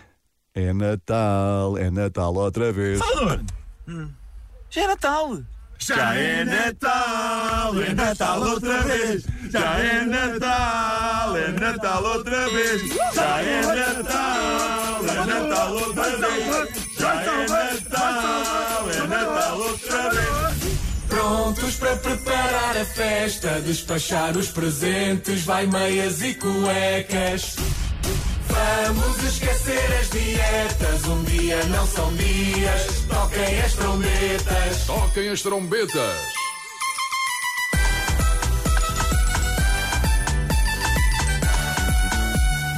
É 0.53 0.73
Natal, 0.73 1.79
é 1.79 1.89
Natal 1.89 2.35
outra 2.35 2.73
vez. 2.73 2.99
Salvador! 2.99 3.45
Hum. 3.87 4.09
Já 4.75 4.81
é 4.81 4.87
Natal! 4.87 5.43
Já 5.79 6.15
é 6.15 6.45
Natal, 6.45 7.83
é 7.83 7.93
Natal 7.93 8.41
outra 8.41 8.81
vez. 8.83 9.25
Já 9.51 9.79
é 9.79 10.05
Natal, 10.07 11.37
é 11.37 11.49
Natal 11.49 12.05
outra 12.05 12.49
vez. 12.49 12.83
Já 13.15 13.41
é 13.43 13.61
Natal, 13.61 15.05
é 15.05 15.27
Natal 15.27 15.73
outra 15.75 16.17
vez. 16.17 16.69
Já 16.99 17.15
é 17.23 17.47
Natal, 17.49 18.91
é 18.91 19.07
Natal 19.09 19.59
outra 19.59 20.11
vez. 20.11 20.79
Prontos 21.09 21.77
para 21.77 21.97
preparar 21.97 22.77
a 22.79 22.85
festa, 22.87 23.61
despachar 23.61 24.39
os 24.39 24.49
presentes, 24.49 25.43
vai 25.43 25.67
meias 25.67 26.23
e 26.23 26.33
cuecas. 26.35 27.57
Vamos 28.87 29.23
esquecer 29.25 29.99
as 30.01 30.11
dietas, 30.11 31.05
um 31.09 31.25
dia 31.25 31.65
não 31.65 31.87
são 31.87 32.13
dias, 32.15 33.05
toquem 33.09 33.61
as 33.61 33.75
trombetas. 33.75 34.87
Toquem 34.87 35.29
as 35.31 35.43
trombetas. 35.43 36.43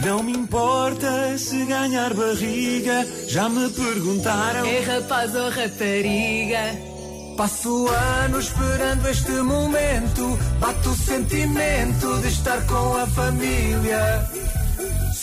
Não 0.05 0.23
me 0.23 0.33
importa 0.33 1.37
se 1.39 1.65
ganhar 1.65 2.13
barriga, 2.15 3.07
já 3.27 3.49
me 3.49 3.69
perguntaram. 3.71 4.67
É 4.67 4.81
rapaz 4.81 5.35
ou 5.35 5.49
rapariga? 5.49 6.95
Passo 7.37 7.89
anos 7.89 8.45
esperando 8.47 9.09
este 9.09 9.33
momento, 9.33 10.39
bato 10.61 10.91
o 10.91 10.97
sentimento 10.97 12.21
de 12.21 12.29
estar 12.29 12.65
com 12.67 12.97
a 12.97 13.07
família. 13.07 14.31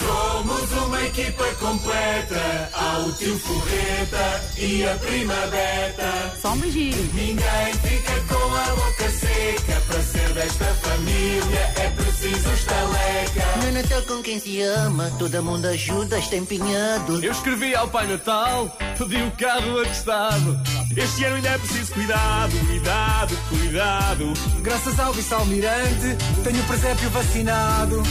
Somos 0.01 0.71
uma 0.85 1.01
equipa 1.03 1.45
completa, 1.59 2.69
há 2.73 2.99
o 3.05 3.11
tio 3.13 3.37
Forreta 3.37 4.41
e 4.57 4.83
a 4.83 4.95
prima 4.95 5.35
Beta. 5.51 6.33
Só 6.41 6.53
um 6.53 6.57
beijinho. 6.57 7.09
Ninguém 7.13 7.73
fica 7.83 8.21
com 8.27 8.55
a 8.55 8.75
boca 8.75 9.09
seca, 9.09 9.81
para 9.87 10.01
ser 10.01 10.33
desta 10.33 10.65
família 10.65 11.73
é 11.77 11.89
preciso 11.91 12.49
estaleca. 12.53 13.41
No 13.63 13.71
Natal 13.71 14.01
com 14.03 14.23
quem 14.23 14.39
se 14.39 14.61
ama, 14.61 15.11
todo 15.19 15.43
mundo 15.43 15.67
ajuda, 15.67 16.17
está 16.17 16.35
empenhado. 16.35 17.23
Eu 17.23 17.31
escrevi 17.31 17.75
ao 17.75 17.87
Pai 17.87 18.07
Natal, 18.07 18.75
pedi 18.97 19.21
o 19.21 19.31
carro 19.31 19.81
atestado. 19.81 20.59
Este 20.95 21.25
ano 21.25 21.35
ainda 21.35 21.49
é 21.49 21.57
preciso 21.57 21.93
cuidado, 21.93 22.67
cuidado, 22.67 23.37
cuidado. 23.49 24.33
Graças 24.61 24.99
ao 24.99 25.13
vice-almirante, 25.13 26.17
tenho 26.43 26.61
o 26.61 26.67
presépio 26.67 27.09
vacinado. 27.11 28.01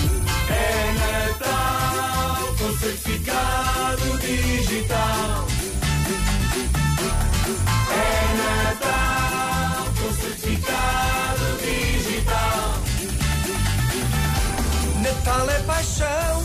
É 0.51 1.29
Natal 1.29 1.80
certificado 2.81 4.19
digital. 4.21 5.47
É 7.93 8.37
Natal 8.41 9.85
com 10.01 10.13
certificado 10.15 11.45
digital. 11.61 12.81
Natal 15.03 15.51
é 15.51 15.59
paixão, 15.65 16.43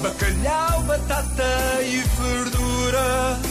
bacalhau, 0.00 0.82
batata 0.82 1.82
e 1.82 2.02
verdura. 2.20 3.41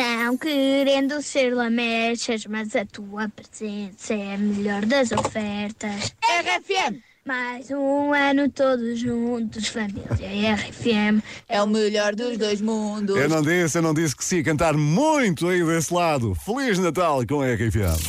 Não 0.00 0.34
querendo 0.34 1.20
ser 1.20 1.54
lamechas, 1.54 2.46
mas 2.46 2.74
a 2.74 2.86
tua 2.86 3.28
presença 3.28 4.14
é 4.14 4.34
a 4.34 4.38
melhor 4.38 4.86
das 4.86 5.12
ofertas. 5.12 6.14
RFM! 6.24 7.02
Mais 7.26 7.70
um 7.70 8.14
ano 8.14 8.48
todos 8.48 8.98
juntos, 8.98 9.68
família 9.68 10.54
RFM. 10.54 11.22
É 11.46 11.62
o 11.62 11.66
melhor 11.66 12.14
dos 12.14 12.38
dois 12.38 12.62
mundos. 12.62 13.14
Eu 13.14 13.28
não 13.28 13.42
disse, 13.42 13.76
eu 13.76 13.82
não 13.82 13.92
disse 13.92 14.16
que 14.16 14.24
se 14.24 14.36
ia 14.38 14.44
cantar 14.44 14.72
muito 14.72 15.46
aí 15.46 15.62
desse 15.62 15.92
lado. 15.92 16.34
Feliz 16.34 16.78
Natal 16.78 17.22
com 17.26 17.42
a 17.42 17.52
RFM. 17.52 18.00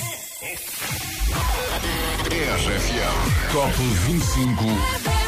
RFM 2.31 3.51
Top 3.51 3.73
25 4.07 5.20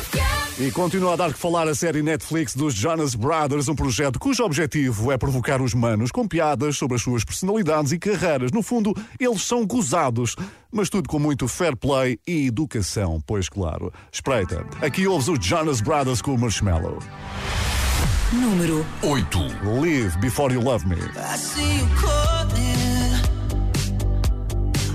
E 0.59 0.69
continua 0.71 1.13
a 1.13 1.15
dar 1.15 1.33
que 1.33 1.39
falar 1.39 1.67
a 1.67 1.73
série 1.73 2.03
Netflix 2.03 2.53
dos 2.53 2.75
Jonas 2.75 3.15
Brothers, 3.15 3.67
um 3.67 3.73
projeto 3.73 4.19
cujo 4.19 4.43
objetivo 4.43 5.11
é 5.11 5.17
provocar 5.17 5.59
os 5.61 5.73
manos 5.73 6.11
com 6.11 6.27
piadas 6.27 6.77
sobre 6.77 6.95
as 6.95 7.01
suas 7.01 7.23
personalidades 7.23 7.91
e 7.91 7.97
carreiras. 7.97 8.51
No 8.51 8.61
fundo, 8.61 8.93
eles 9.19 9.41
são 9.41 9.65
gozados, 9.65 10.35
mas 10.71 10.89
tudo 10.89 11.09
com 11.09 11.17
muito 11.17 11.47
fair 11.47 11.75
play 11.75 12.19
e 12.27 12.45
educação, 12.45 13.19
pois 13.25 13.49
claro. 13.49 13.91
Espreita, 14.11 14.63
aqui 14.79 15.07
ouves 15.07 15.27
os 15.27 15.43
Jonas 15.43 15.81
Brothers 15.81 16.21
com 16.21 16.35
o 16.35 16.37
Marshmallow. 16.37 16.99
Número 18.31 18.85
8 19.01 19.39
Live 19.81 20.17
Before 20.19 20.53
You 20.53 20.61
Love 20.61 20.87
Me. 20.87 20.97
I 20.97 21.37
see 21.37 21.79
you 21.79 21.87
calling. 21.99 22.33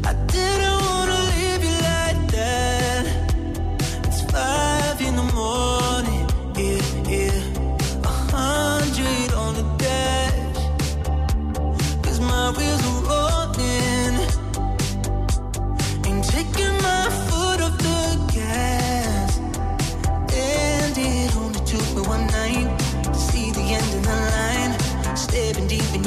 I 0.05 0.15
didn't 0.27 0.48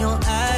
your 0.02 0.20
eyes. 0.26 0.51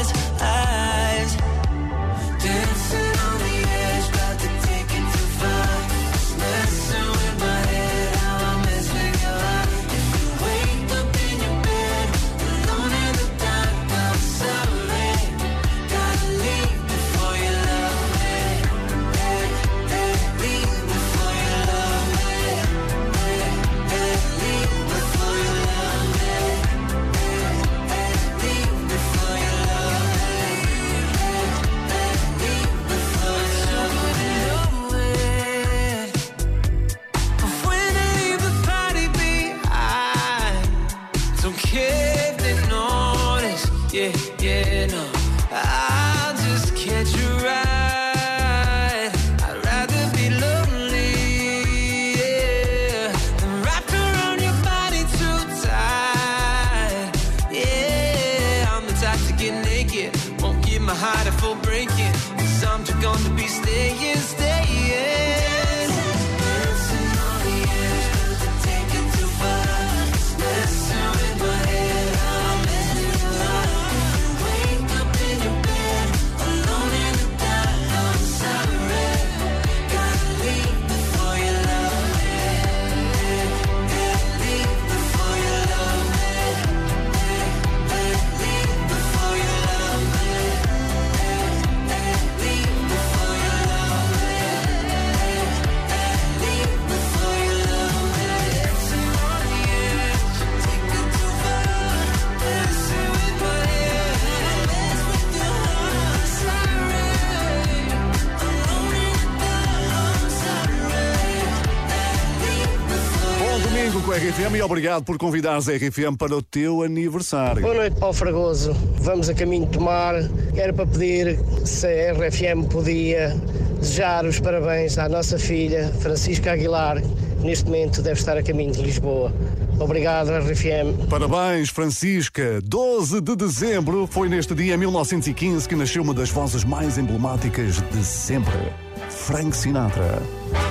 RFM 114.14 114.58
e 114.58 114.62
obrigado 114.62 115.04
por 115.04 115.18
convidares 115.18 115.68
a 115.68 115.72
RFM 115.72 116.16
para 116.16 116.36
o 116.36 116.42
teu 116.44 116.84
aniversário. 116.84 117.64
Boa 117.64 117.74
noite, 117.74 118.00
Paulo 118.00 118.14
Fragoso. 118.14 118.72
Vamos 119.00 119.28
a 119.28 119.34
caminho 119.34 119.66
de 119.66 119.72
tomar. 119.72 120.14
Era 120.56 120.72
para 120.72 120.86
pedir 120.86 121.40
se 121.66 121.88
a 121.88 122.14
RFM 122.14 122.68
podia 122.70 123.36
desejar 123.80 124.24
os 124.24 124.40
parabéns 124.40 125.00
à 125.00 125.10
nossa 125.10 125.40
filha, 125.40 125.92
Francisca 126.00 126.52
Aguilar. 126.52 127.02
Neste 127.42 127.66
momento 127.66 128.04
deve 128.04 128.20
estar 128.20 128.38
a 128.38 128.44
caminho 128.44 128.72
de 128.72 128.84
Lisboa. 128.84 129.34
Obrigado, 129.80 130.30
RFM. 130.30 131.08
Parabéns, 131.10 131.70
Francisca. 131.70 132.62
12 132.64 133.20
de 133.20 133.36
dezembro 133.36 134.06
foi 134.06 134.30
neste 134.30 134.54
dia 134.54 134.78
1915 134.78 135.68
que 135.68 135.76
nasceu 135.76 136.04
uma 136.04 136.14
das 136.14 136.30
vozes 136.30 136.64
mais 136.64 137.00
emblemáticas 137.00 137.82
de 137.92 138.06
sempre, 138.06 138.72
Frank 139.10 139.58
Sinatra. 139.58 140.22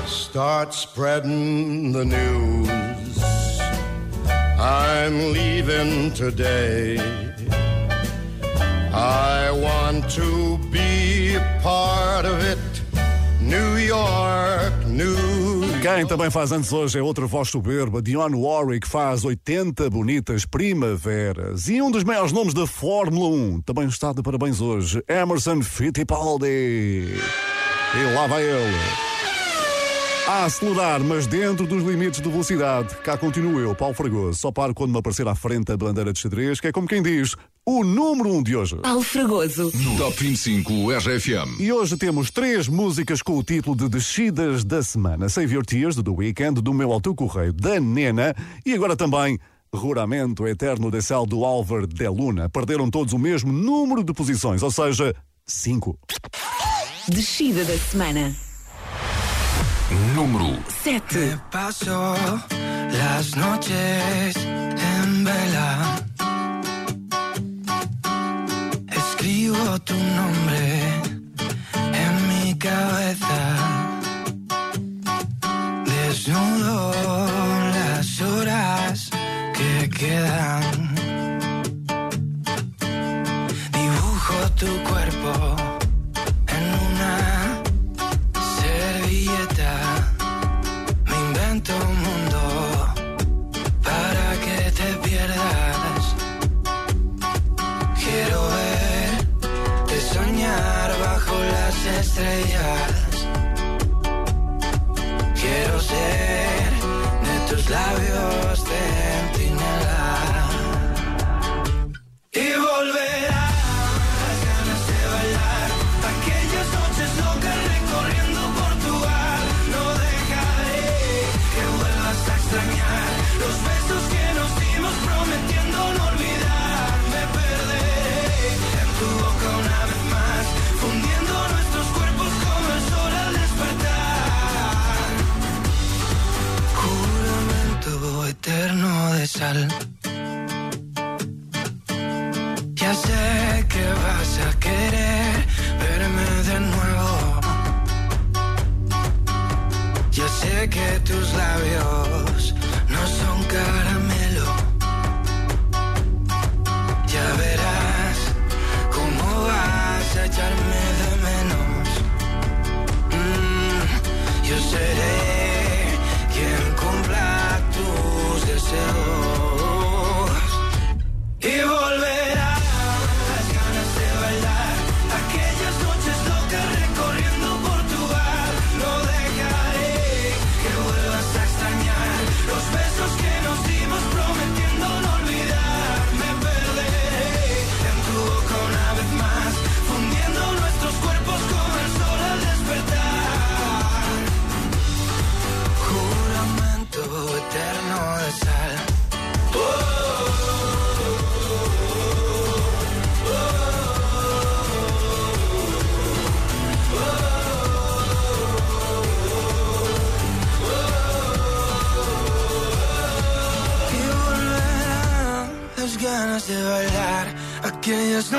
Start 0.06 0.72
spreading 0.72 1.92
the 1.92 2.04
news. 2.04 2.91
I'm 4.64 5.32
leaving 5.32 6.12
today. 6.12 6.96
I 8.94 9.50
want 9.50 10.08
to 10.14 10.56
be 10.70 11.36
part 11.60 12.24
of 12.24 12.40
it. 12.44 12.58
New 13.40 13.76
York, 13.76 14.86
New 14.86 15.16
Quem 15.82 16.06
também 16.06 16.30
faz 16.30 16.52
anos 16.52 16.72
hoje 16.72 16.96
é 16.96 17.02
outra 17.02 17.26
voz 17.26 17.48
soberba, 17.48 18.00
Dionne 18.00 18.36
Warwick, 18.36 18.86
faz 18.86 19.24
80 19.24 19.90
bonitas 19.90 20.46
primaveras. 20.46 21.66
E 21.68 21.82
um 21.82 21.90
dos 21.90 22.04
maiores 22.04 22.30
nomes 22.30 22.54
da 22.54 22.64
Fórmula 22.64 23.34
1 23.34 23.62
também 23.62 23.88
está 23.88 24.12
de 24.12 24.22
parabéns 24.22 24.60
hoje, 24.60 25.02
Emerson 25.08 25.60
Fittipaldi. 25.60 26.46
E 26.46 28.14
lá 28.14 28.28
vai 28.28 28.44
ele. 28.44 29.11
A 30.26 30.44
acelerar, 30.44 31.02
mas 31.02 31.26
dentro 31.26 31.66
dos 31.66 31.82
limites 31.82 32.20
de 32.20 32.28
velocidade. 32.28 32.94
Cá 33.02 33.18
continuo 33.18 33.58
eu, 33.58 33.74
Paulo 33.74 33.94
Fragoso. 33.94 34.38
Só 34.38 34.52
paro 34.52 34.72
quando 34.72 34.92
me 34.92 34.98
aparecer 34.98 35.26
à 35.26 35.34
frente 35.34 35.72
a 35.72 35.76
bandeira 35.76 36.12
de 36.12 36.18
xadrez, 36.20 36.60
que 36.60 36.68
é 36.68 36.72
como 36.72 36.86
quem 36.86 37.02
diz, 37.02 37.34
o 37.66 37.82
número 37.82 38.30
1 38.30 38.36
um 38.36 38.42
de 38.42 38.56
hoje. 38.56 38.76
Paulo 38.76 39.02
Fragoso. 39.02 39.72
No 39.74 39.96
Top 39.96 40.16
25 40.16 40.92
RFM. 40.92 41.60
E 41.60 41.72
hoje 41.72 41.96
temos 41.96 42.30
três 42.30 42.68
músicas 42.68 43.20
com 43.20 43.36
o 43.36 43.42
título 43.42 43.74
de 43.74 43.88
Descidas 43.88 44.62
da 44.62 44.80
Semana. 44.82 45.28
Save 45.28 45.54
Your 45.54 45.66
Tears, 45.66 45.96
do 45.96 46.04
The 46.04 46.10
Weekend, 46.10 46.62
do 46.62 46.72
meu 46.72 46.92
autocorreio 46.92 47.52
da 47.52 47.80
Nena. 47.80 48.34
E 48.64 48.72
agora 48.74 48.94
também 48.94 49.40
Ruramento 49.74 50.46
Eterno 50.46 50.90
de 50.90 51.02
Céu, 51.02 51.26
do 51.26 51.44
Álvaro 51.44 51.86
de 51.86 52.08
Luna. 52.08 52.48
Perderam 52.48 52.88
todos 52.88 53.12
o 53.12 53.18
mesmo 53.18 53.52
número 53.52 54.04
de 54.04 54.12
posições, 54.12 54.62
ou 54.62 54.70
seja, 54.70 55.14
5. 55.46 55.98
Descida 57.08 57.64
da 57.64 57.76
semana. 57.76 58.51
Número 60.14 60.58
7. 60.68 61.18
Me 61.18 61.36
paso 61.50 62.14
las 62.92 63.36
noches 63.36 64.36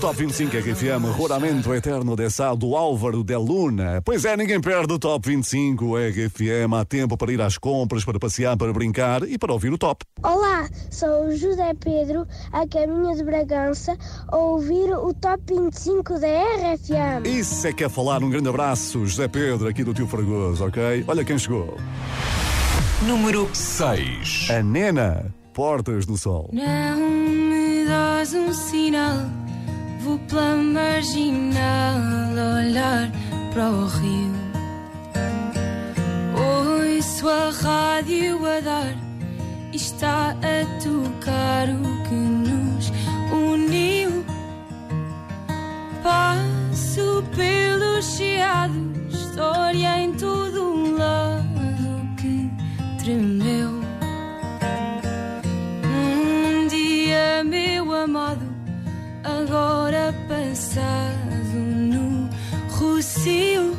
Top 0.00 0.16
25 0.16 0.56
RFM, 0.56 1.04
Roramento 1.14 1.74
Eterno 1.74 2.16
de 2.16 2.30
Sal 2.30 2.56
do 2.56 2.74
Álvaro 2.74 3.22
de 3.22 3.36
Luna. 3.36 4.00
Pois 4.02 4.24
é, 4.24 4.34
ninguém 4.34 4.58
perde 4.58 4.94
o 4.94 4.98
Top 4.98 5.28
25 5.28 5.94
RFM. 5.94 6.72
Há 6.74 6.84
tempo 6.86 7.18
para 7.18 7.30
ir 7.30 7.40
às 7.42 7.58
compras, 7.58 8.02
para 8.02 8.18
passear, 8.18 8.56
para 8.56 8.72
brincar 8.72 9.22
e 9.28 9.36
para 9.36 9.52
ouvir 9.52 9.70
o 9.70 9.76
top. 9.76 10.06
Olá, 10.22 10.66
sou 10.90 11.26
o 11.26 11.36
José 11.36 11.74
Pedro, 11.74 12.26
a 12.50 12.66
caminho 12.66 13.14
de 13.14 13.22
Bragança, 13.22 13.94
a 14.28 14.36
ouvir 14.38 14.90
o 14.90 15.12
Top 15.12 15.42
25 15.46 16.18
da 16.18 16.28
RFM. 16.28 17.26
Isso 17.26 17.66
é 17.66 17.72
que 17.74 17.84
é 17.84 17.88
falar. 17.90 18.22
Um 18.24 18.30
grande 18.30 18.48
abraço, 18.48 19.04
José 19.06 19.28
Pedro, 19.28 19.68
aqui 19.68 19.84
do 19.84 19.92
Tio 19.92 20.06
Fragoso, 20.06 20.64
ok? 20.64 21.04
Olha 21.06 21.22
quem 21.26 21.38
chegou. 21.38 21.76
Número 23.02 23.50
6. 23.52 24.48
A 24.50 24.62
Nena, 24.62 25.34
Portas 25.52 26.06
do 26.06 26.16
Sol. 26.16 26.48
Não 26.54 26.98
me 26.98 27.84
dás 27.84 28.32
um 28.32 28.52
sinal, 28.54 29.26
vou 30.00 30.18
pela 30.18 30.56
marginal 30.56 32.00
olhar 32.58 33.10
para 33.52 33.70
o 33.70 33.86
rio. 33.86 34.34
Ouço 36.34 37.28
a 37.28 37.50
rádio 37.50 38.46
a 38.46 38.60
dar 38.60 39.10
está 39.72 40.30
a 40.30 40.82
tocar 40.82 41.68
o 41.68 42.08
que 42.08 42.14
nos 42.14 42.92
uniu. 43.32 44.24
Passo 46.02 47.22
pelo 47.36 48.02
chiado, 48.02 48.92
história 49.10 50.00
em 50.00 50.12
todo 50.14 50.72
um 50.72 50.96
lado 50.96 52.16
que 52.16 52.50
tremeu. 53.02 53.80
Um 55.84 56.66
dia, 56.68 57.44
meu 57.44 57.92
amado, 57.94 58.49
agora 59.50 60.14
passado 60.28 61.56
no 61.56 62.30
Rocio. 62.70 63.76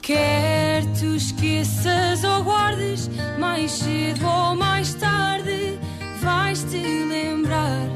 Quer 0.00 0.82
tu 0.98 1.14
esqueças 1.14 2.24
ou 2.24 2.42
guardes, 2.42 3.10
mais 3.38 3.70
cedo 3.70 4.26
ou 4.26 4.56
mais 4.56 4.94
tarde 4.94 5.78
vais-te 6.22 6.78
lembrar 6.78 7.86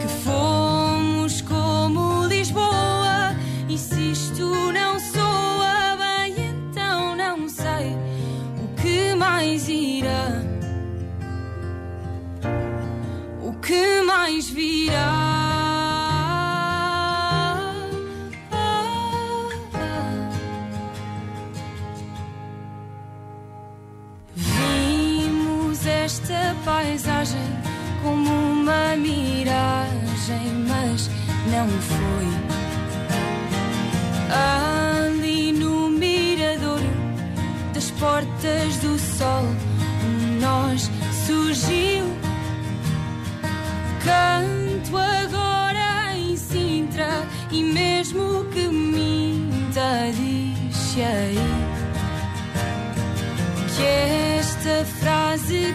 que 0.00 0.08
fomos 0.24 1.42
como 1.42 2.24
Lisboa. 2.24 3.36
E 3.68 3.76
se 3.76 4.12
virá? 14.58 15.38
Vimos 24.34 25.86
esta 25.86 26.56
paisagem 26.64 27.38
como 28.02 28.28
uma 28.28 28.96
miragem, 28.96 30.52
mas 30.66 31.08
não 31.52 31.68
foi. 31.68 32.37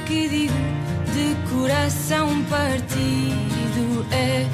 Que 0.05 0.27
digo 0.27 0.53
de 1.13 1.35
coração 1.49 2.43
partido 2.49 4.05
é 4.11 4.45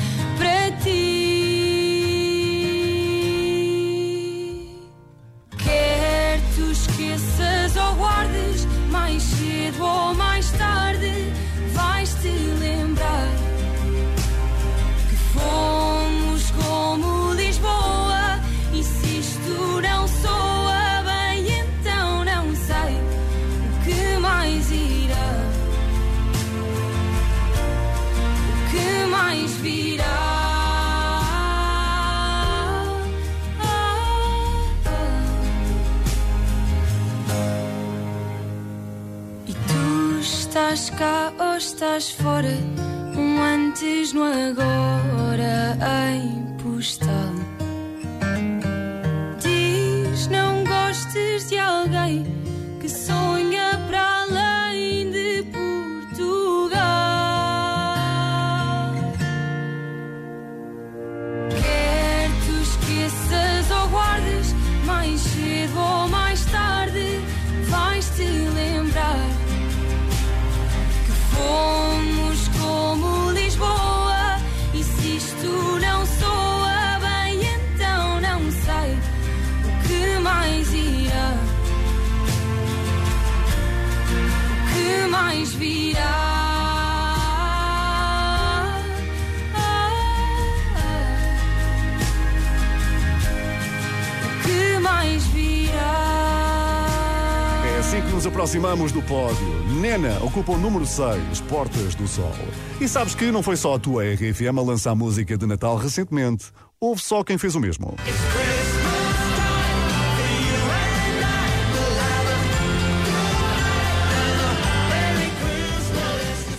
nos 98.20 98.28
aproximamos 98.28 98.92
do 98.92 99.02
pódio. 99.02 99.48
Nena 99.80 100.22
ocupa 100.22 100.52
o 100.52 100.58
número 100.58 100.86
6, 100.86 101.40
Portas 101.48 101.96
do 101.96 102.06
Sol. 102.06 102.36
E 102.82 102.86
sabes 102.86 103.16
que 103.16 103.32
não 103.32 103.42
foi 103.42 103.56
só 103.56 103.76
a 103.76 103.80
tua 103.80 104.04
RFM 104.04 104.58
a 104.58 104.62
lançar 104.62 104.94
música 104.94 105.38
de 105.38 105.46
Natal 105.46 105.78
recentemente. 105.78 106.48
Houve 106.82 107.02
só 107.02 107.24
quem 107.24 107.38
fez 107.38 107.56
o 107.56 107.62
mesmo. 107.62 107.96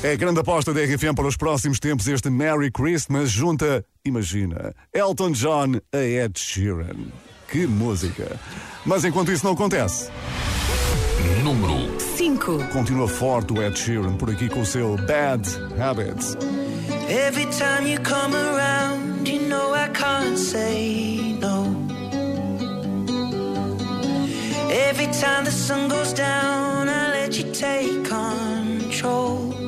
É 0.02 0.12
a 0.12 0.16
grande 0.16 0.40
aposta 0.40 0.72
da 0.72 0.80
RFM 0.80 1.14
para 1.14 1.26
os 1.26 1.36
próximos 1.36 1.78
tempos 1.78 2.08
este 2.08 2.30
Merry 2.30 2.70
Christmas 2.70 3.30
junta, 3.30 3.84
imagina, 4.02 4.74
Elton 4.94 5.32
John 5.32 5.74
a 5.92 5.98
Ed 5.98 6.40
Sheeran. 6.40 6.96
Que 7.48 7.66
música! 7.66 8.40
Mas 8.86 9.04
enquanto 9.04 9.30
isso 9.30 9.44
não 9.44 9.52
acontece, 9.52 10.08
Número 11.42 11.98
5. 11.98 12.68
continua 12.72 13.08
forte 13.08 13.52
o 13.52 13.62
Ed 13.62 13.78
Sheeran 13.78 14.16
por 14.16 14.30
aqui 14.30 14.48
com 14.48 14.60
o 14.60 14.66
seu 14.66 14.96
Bad 15.06 15.48
Habits. 15.78 16.36
Every 17.08 17.46
time 17.46 17.86
you 17.86 18.00
come 18.00 18.34
around, 18.34 19.28
you 19.28 19.48
know 19.48 19.74
I 19.74 19.88
can't 19.88 20.38
say 20.38 21.36
no. 21.40 21.66
Every 24.70 25.08
time 25.08 25.44
the 25.44 25.50
sun 25.50 25.88
goes 25.88 26.12
down, 26.12 26.88
I 26.88 27.10
let 27.12 27.36
you 27.36 27.50
take 27.52 28.04
control. 28.08 29.59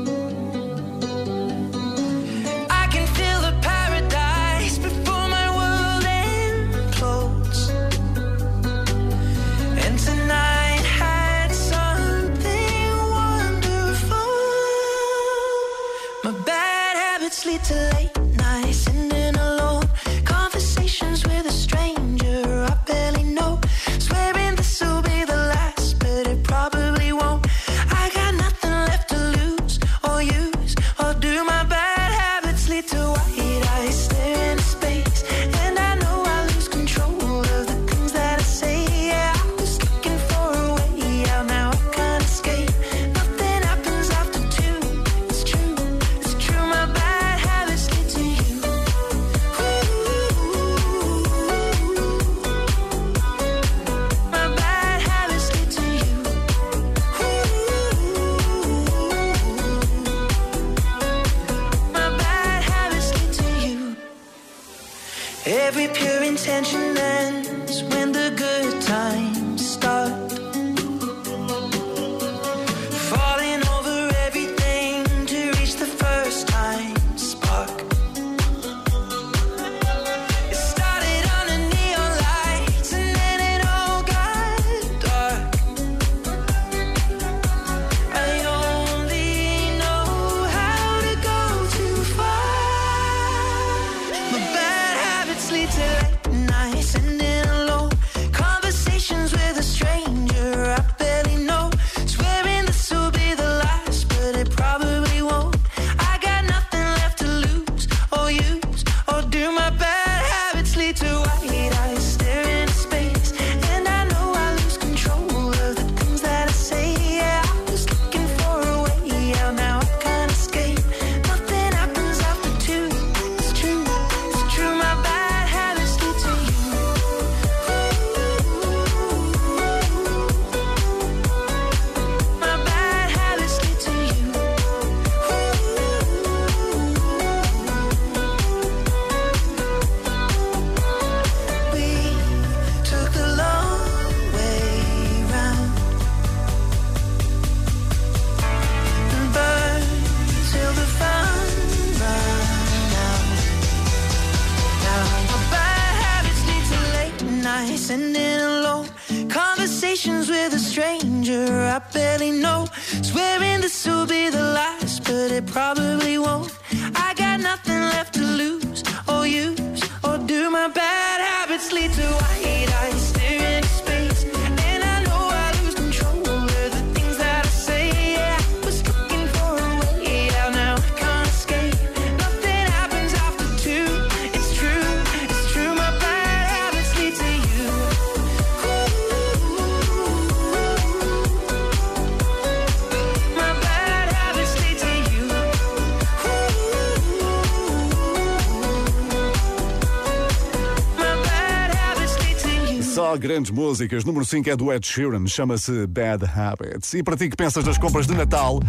grandes 203.23 203.53
músicas. 203.53 204.05
Número 204.05 204.25
5 204.25 204.51
é 204.51 204.57
do 204.57 204.73
Ed 204.73 204.85
Sheeran, 204.85 205.29
chama-se 205.29 205.87
Bad 205.87 206.25
Habits. 206.25 206.93
E 206.93 207.05
para 207.05 207.17
ti 207.17 207.31
que 207.31 207.37
pensas 207.37 207.65
nas 207.65 207.79
compras 207.79 208.05
de 208.05 208.15
Natal, 208.15 208.61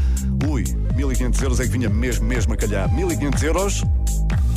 ui, 0.47 0.63
1500 0.95 1.41
euros 1.41 1.59
é 1.59 1.63
que 1.63 1.71
vinha 1.71 1.89
mesmo, 1.89 2.25
mesmo 2.25 2.53
a 2.53 2.55
calhar. 2.55 2.93
1500 2.93 3.43
euros. 3.43 3.83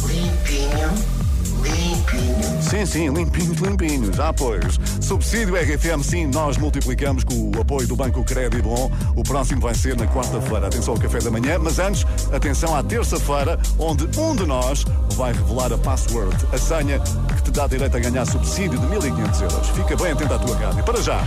Limpinho. 0.07 1.17
Limpinho. 1.63 2.63
Sim, 2.63 2.85
sim, 2.85 3.09
limpinhos, 3.09 3.59
limpinhos. 3.59 4.21
Ah, 4.21 4.35
pois. 4.35 4.79
Subsídio 5.01 5.55
RFM, 5.57 6.03
sim, 6.03 6.27
nós 6.27 6.59
multiplicamos 6.59 7.25
com 7.25 7.51
o 7.57 7.61
apoio 7.61 7.89
do 7.89 7.97
Banco 7.97 8.23
Crédito 8.23 8.65
Bom. 8.65 8.91
O 9.17 9.23
próximo 9.23 9.63
vai 9.63 9.75
ser 9.75 9.97
na 9.97 10.07
quarta-feira. 10.07 10.67
Atenção 10.67 10.93
ao 10.93 11.01
café 11.01 11.21
da 11.21 11.31
manhã, 11.31 11.59
mas 11.59 11.79
antes, 11.79 12.05
atenção 12.31 12.77
à 12.77 12.83
terça-feira, 12.83 13.59
onde 13.79 14.05
um 14.21 14.37
de 14.37 14.45
nós 14.45 14.85
vai 15.15 15.33
revelar 15.33 15.73
a 15.73 15.79
password, 15.79 16.37
a 16.53 16.59
senha 16.59 17.01
dá 17.57 17.67
direito 17.67 17.97
a 17.97 18.01
ganhar 18.01 18.27
subsídio 18.27 18.79
de 18.79 18.87
1.500 18.87 19.41
euros. 19.41 19.69
Fica 19.71 19.97
bem 19.97 20.13
atento 20.13 20.35
à 20.35 20.39
tua 20.39 20.57
rádio. 20.59 20.85
Para 20.85 21.01
já! 21.01 21.23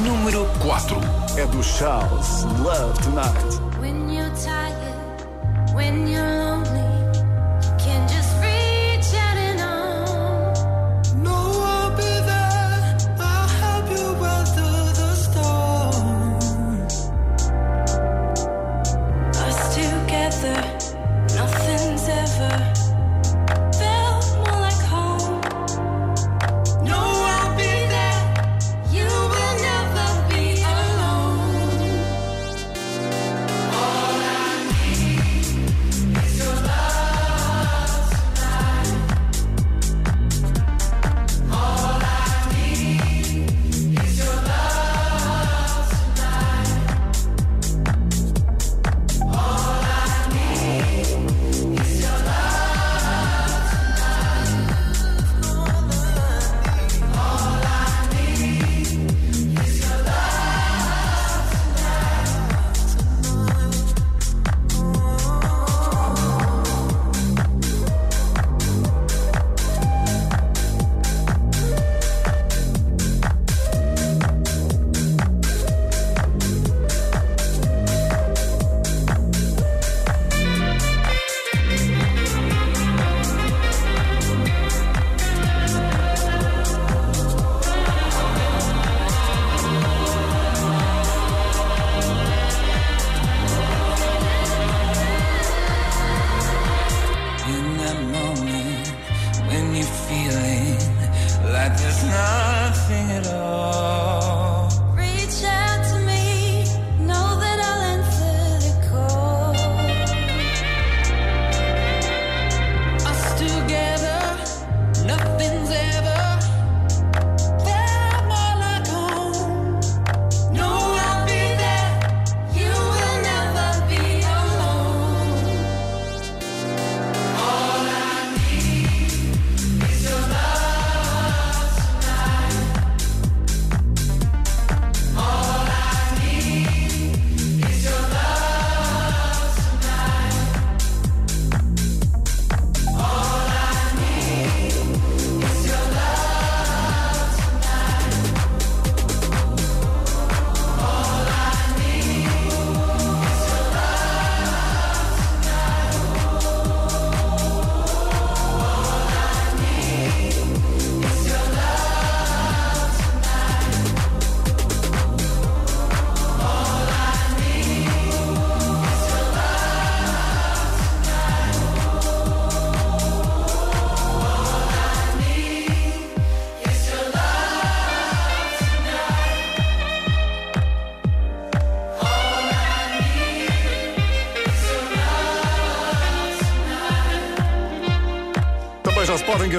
Número 0.00 0.46
4 0.62 0.96
é 1.36 1.44
do 1.46 1.62
Charles 1.62 2.44
Love 2.62 2.98
Tonight. 3.02 3.60
When 3.78 4.10
you're 4.10 4.30
tired, 4.30 5.74
when 5.74 6.08
you're 6.08 6.26
lonely. 6.26 6.93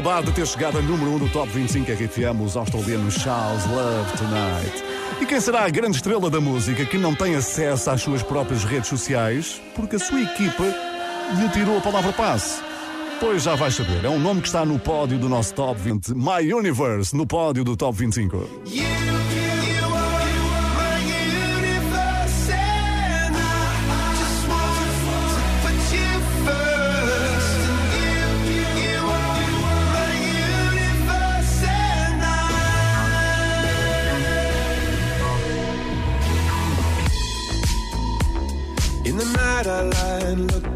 De 0.05 0.31
ter 0.33 0.45
chegado 0.45 0.77
a 0.77 0.81
número 0.83 1.09
1 1.09 1.15
um 1.15 1.17
do 1.17 1.29
Top 1.29 1.51
25 1.51 1.91
RFM, 1.91 2.39
os 2.45 2.55
australianos 2.55 3.15
Charles 3.15 3.65
Love 3.65 4.17
Tonight. 4.17 4.83
E 5.19 5.25
quem 5.25 5.41
será 5.41 5.65
a 5.65 5.69
grande 5.69 5.95
estrela 5.95 6.29
da 6.29 6.39
música 6.39 6.85
que 6.85 6.95
não 6.95 7.15
tem 7.15 7.33
acesso 7.33 7.89
às 7.89 8.01
suas 8.01 8.21
próprias 8.21 8.63
redes 8.63 8.87
sociais 8.87 9.59
porque 9.75 9.95
a 9.95 9.99
sua 9.99 10.21
equipa 10.21 10.63
lhe 10.63 11.49
tirou 11.49 11.79
a 11.79 11.81
palavra 11.81 12.13
passe? 12.13 12.61
Pois 13.19 13.41
já 13.41 13.55
vais 13.55 13.73
saber, 13.73 14.05
é 14.05 14.09
um 14.09 14.19
nome 14.19 14.41
que 14.41 14.47
está 14.47 14.63
no 14.63 14.77
pódio 14.77 15.17
do 15.17 15.27
nosso 15.27 15.55
Top 15.55 15.79
20, 15.81 16.13
My 16.13 16.53
Universe, 16.53 17.15
no 17.15 17.25
pódio 17.25 17.63
do 17.63 17.75
Top 17.75 17.97
25. 17.97 18.47
In 18.67 19.14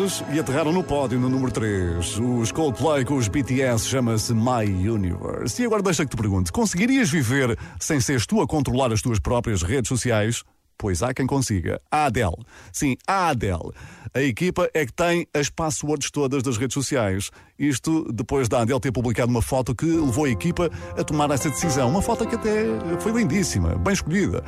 lugares 0.00 0.24
e 0.32 0.40
aterraram 0.40 0.72
no 0.72 0.82
pódio 0.82 1.18
no 1.18 1.28
número 1.28 1.52
3. 1.52 2.18
Os 2.18 2.50
Coldplay 2.52 3.04
com 3.04 3.16
os 3.16 3.28
BTS 3.28 3.86
chama-se 3.86 4.32
My 4.32 4.64
Universe. 4.88 5.60
E 5.60 5.66
agora 5.66 5.82
deixa 5.82 6.04
que 6.04 6.10
te 6.10 6.16
pergunte: 6.16 6.50
conseguirias 6.50 7.10
viver 7.10 7.58
sem 7.78 8.00
seres 8.00 8.26
tu 8.26 8.40
a 8.40 8.46
controlar 8.46 8.92
as 8.92 9.02
tuas 9.02 9.18
próprias 9.18 9.62
redes 9.62 9.88
sociais? 9.88 10.42
Pois 10.78 11.02
há 11.02 11.12
quem 11.12 11.26
consiga. 11.26 11.78
A 11.90 12.06
Adele. 12.06 12.36
Sim, 12.72 12.96
a 13.06 13.28
Adele. 13.28 13.70
A 14.14 14.22
equipa 14.22 14.70
é 14.72 14.86
que 14.86 14.92
tem 14.92 15.26
as 15.34 15.50
passwords 15.50 16.10
todas 16.10 16.42
das 16.42 16.56
redes 16.56 16.72
sociais. 16.72 17.30
Isto 17.58 18.10
depois 18.10 18.48
da 18.48 18.62
Adele 18.62 18.80
ter 18.80 18.90
publicado 18.90 19.30
uma 19.30 19.42
foto 19.42 19.74
que 19.74 19.84
levou 19.84 20.24
a 20.24 20.30
equipa 20.30 20.70
a 20.96 21.04
tomar 21.04 21.30
essa 21.30 21.50
decisão. 21.50 21.90
Uma 21.90 22.00
foto 22.00 22.26
que 22.26 22.34
até 22.34 22.64
foi 22.98 23.12
lindíssima, 23.12 23.76
bem 23.76 23.92
escolhida. 23.92 24.42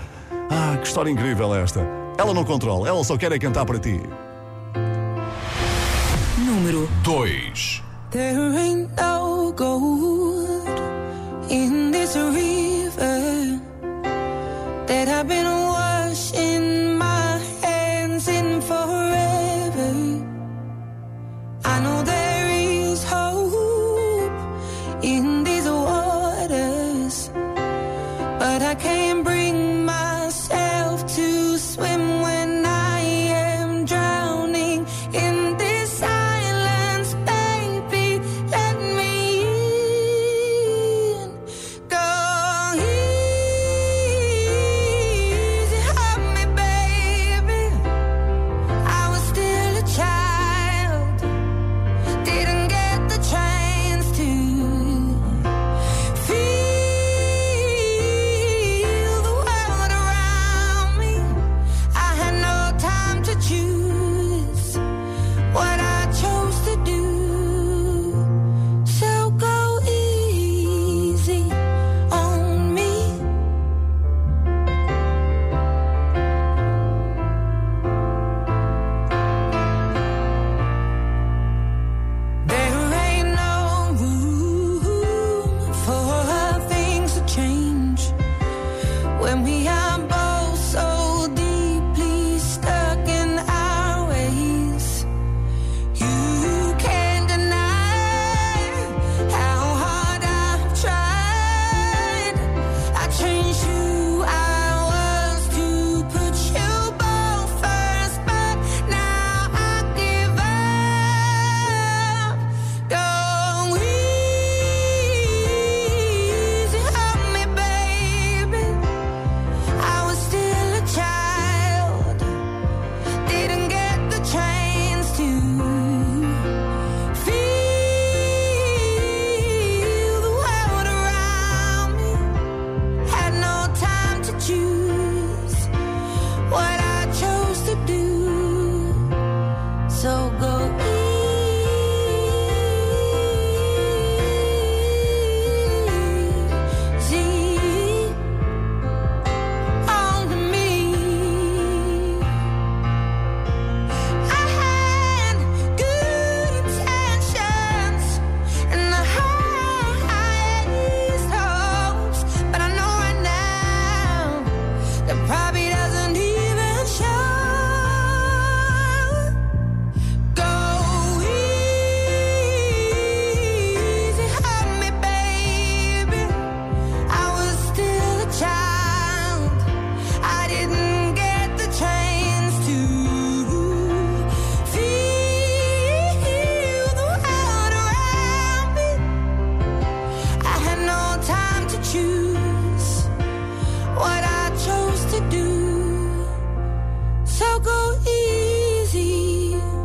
Ah, 0.51 0.79
que 0.79 0.87
história 0.87 1.11
incrível 1.11 1.55
esta. 1.55 1.81
Ela 2.17 2.33
não 2.33 2.45
controla, 2.45 2.89
ela 2.89 3.05
só 3.05 3.19
quer 3.19 3.33
é 3.33 3.39
cantar 3.39 3.67
para 3.67 3.79
ti. 3.79 4.01
Número 6.63 6.87
2. 7.03 7.83
There 8.13 8.57
ain't 8.57 8.97
no 8.97 9.53
gold 9.57 10.79
in 11.51 11.91
this 11.91 12.15
river 12.15 13.59
that 14.87 15.09
I've 15.09 15.27
been 15.27 15.45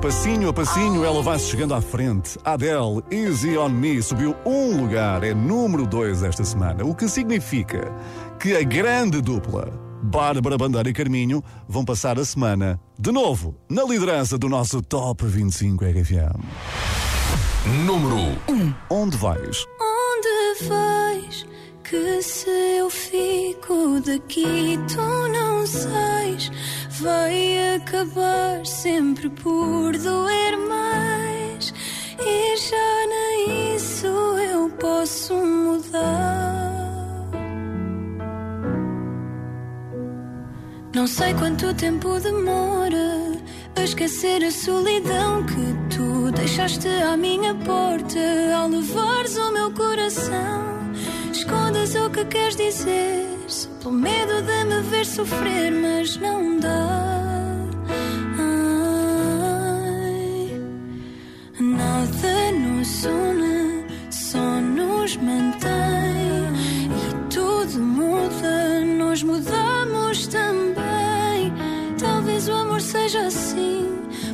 Passinho 0.08 0.48
a 0.48 0.54
passinho, 0.54 1.04
ela 1.04 1.22
vai-se 1.22 1.50
chegando 1.50 1.74
à 1.74 1.82
frente. 1.82 2.40
Adele, 2.46 3.04
Easy 3.12 3.58
on 3.58 3.68
Me, 3.68 4.02
subiu 4.02 4.34
um 4.46 4.82
lugar, 4.82 5.22
é 5.22 5.34
número 5.34 5.86
2 5.86 6.24
esta 6.24 6.46
semana. 6.46 6.86
O 6.86 6.96
que 6.96 7.10
significa 7.10 7.94
que 8.40 8.56
a 8.56 8.64
grande 8.64 9.20
dupla, 9.20 9.70
Bárbara 10.02 10.58
Bandeira 10.58 10.90
e 10.90 10.94
Carminho, 10.94 11.44
vão 11.68 11.84
passar 11.84 12.18
a 12.18 12.24
semana, 12.24 12.80
de 12.98 13.12
novo, 13.12 13.54
na 13.70 13.84
liderança 13.84 14.38
do 14.38 14.48
nosso 14.48 14.82
Top 14.82 15.26
25 15.26 15.84
RFM. 15.84 16.40
Número 17.86 18.16
1. 18.48 18.74
Onde 18.90 19.18
vais? 19.18 19.66
Onde 19.82 20.70
vais? 20.70 21.46
Que 21.84 22.22
se 22.22 22.50
eu 22.80 22.90
fico 22.90 24.00
daqui, 24.06 24.80
tu 24.88 25.28
não 25.34 25.68
sais. 25.68 26.50
Vai 27.00 27.76
acabar 27.76 28.66
sempre 28.66 29.30
por 29.30 29.92
doer 29.98 30.58
mais. 30.68 31.72
E 32.20 32.58
já 32.58 33.08
nem 33.08 33.76
isso 33.76 34.08
eu 34.08 34.70
posso 34.72 35.36
mudar. 35.36 36.58
Não 40.96 41.06
sei 41.06 41.36
quanto 41.36 41.72
tempo 41.76 42.20
demora 42.20 43.38
a 43.76 43.84
esquecer 43.84 44.44
a 44.44 44.50
solidão 44.50 45.46
que 45.46 45.96
tu 45.96 46.32
deixaste 46.32 46.88
à 46.88 47.16
minha 47.16 47.54
porta 47.54 48.20
ao 48.56 48.70
levares 48.70 49.38
o 49.38 49.52
meu 49.52 49.72
coração. 49.72 50.68
Escondes 51.38 51.94
o 51.94 52.10
que 52.10 52.26
queres 52.26 52.56
dizer, 52.56 53.24
só 53.48 53.70
pelo 53.78 53.94
medo 53.94 54.42
de 54.42 54.64
me 54.64 54.82
ver 54.90 55.06
sofrer, 55.06 55.72
mas 55.72 56.18
não 56.18 56.60
dá. 56.60 57.14
Ai, 58.40 60.60
nada 61.60 62.52
nos 62.54 63.06
une, 63.06 63.86
só 64.10 64.60
nos 64.60 65.16
mantém. 65.18 66.50
E 66.90 67.14
tudo 67.32 67.82
muda, 67.82 68.84
nós 68.98 69.22
mudamos 69.22 70.26
também. 70.26 71.54
Talvez 72.00 72.50
o 72.50 72.54
amor 72.54 72.82
seja 72.82 73.28
assim, 73.28 73.86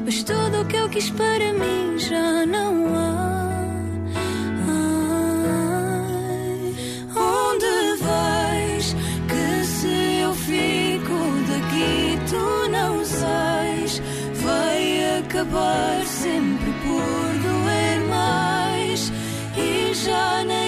mas 0.06 0.24
tudo 0.24 0.66
quis 0.90 1.10
para 1.10 1.52
mim 1.52 2.00
já 2.00 2.46
não 2.46 2.96
há. 2.96 3.13
Acabar 15.44 16.06
sempre 16.06 16.72
por 16.84 17.42
doer 17.42 18.00
mais. 18.10 19.12
E 19.58 19.94
já 19.94 20.44
nem 20.46 20.63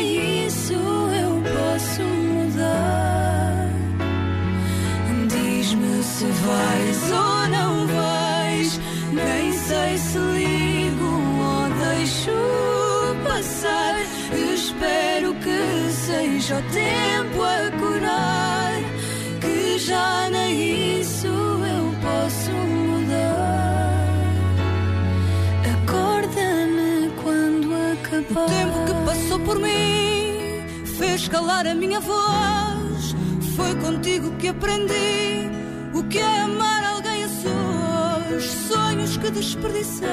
por 29.46 29.60
mim 29.60 30.64
fez 30.98 31.28
calar 31.28 31.68
a 31.68 31.76
minha 31.76 32.00
voz. 32.00 33.16
Foi 33.56 33.76
contigo 33.76 34.32
que 34.38 34.50
aprendi 34.50 35.50
o 35.94 36.04
que 36.04 36.18
é 36.18 36.42
amar 36.42 36.84
alguém 36.84 37.24
a 37.24 37.30
sós. 37.30 38.44
Sonhos 38.68 39.16
que 39.18 39.30
desperdicei, 39.32 40.10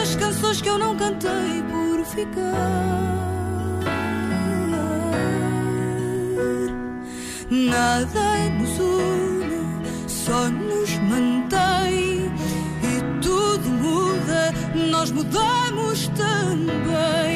as 0.00 0.14
canções 0.16 0.60
que 0.60 0.68
eu 0.68 0.78
não 0.78 0.94
cantei 0.96 1.64
por 1.70 2.04
ficar. 2.04 2.92
Nada 7.50 8.48
nos 8.58 8.78
une, 8.78 10.08
só 10.08 10.48
nos 10.48 10.90
mantém. 10.98 12.30
E 12.82 13.20
tudo 13.22 13.68
muda, 13.68 14.52
nós 14.90 15.10
mudamos 15.10 16.08
também. 16.08 17.31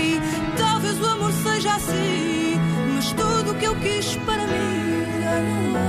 Seja 1.46 1.76
assim, 1.76 2.60
mas 2.94 3.12
tudo 3.12 3.52
o 3.52 3.54
que 3.54 3.64
eu 3.64 3.76
quis 3.76 4.16
para 4.16 4.46
mim 4.46 5.06
já 5.22 5.85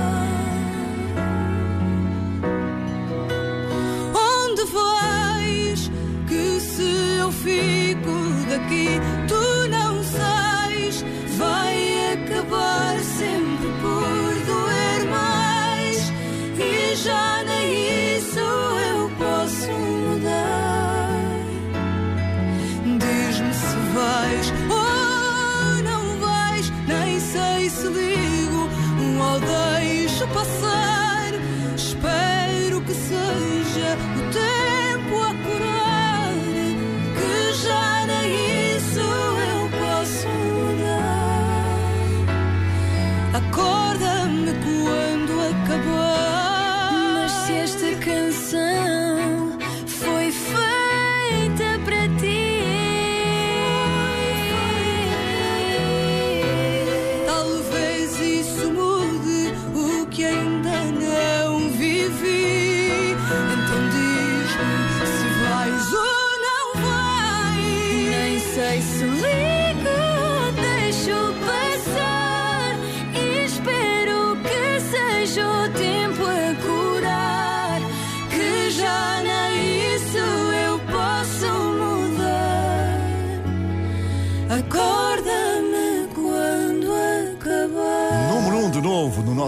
Acorda-me 43.34 44.52
quando 44.64 45.32
acabar. 45.50 46.92
Mas 47.14 47.32
se 47.32 47.52
esta 47.52 47.94
canção 47.96 48.87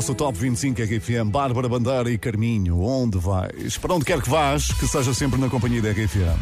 nosso 0.01 0.15
Top 0.15 0.39
25 0.39 0.81
RFM, 0.81 1.29
Bárbara 1.31 1.69
Bandeira 1.69 2.11
e 2.11 2.17
Carminho. 2.17 2.81
Onde 2.81 3.19
vais? 3.19 3.77
Para 3.77 3.93
onde 3.93 4.07
quer 4.07 4.23
que 4.23 4.31
vás, 4.31 4.73
que 4.73 4.89
seja 4.89 5.13
sempre 5.13 5.39
na 5.39 5.47
companhia 5.51 5.83
da 5.83 5.91
RFM. 5.91 6.39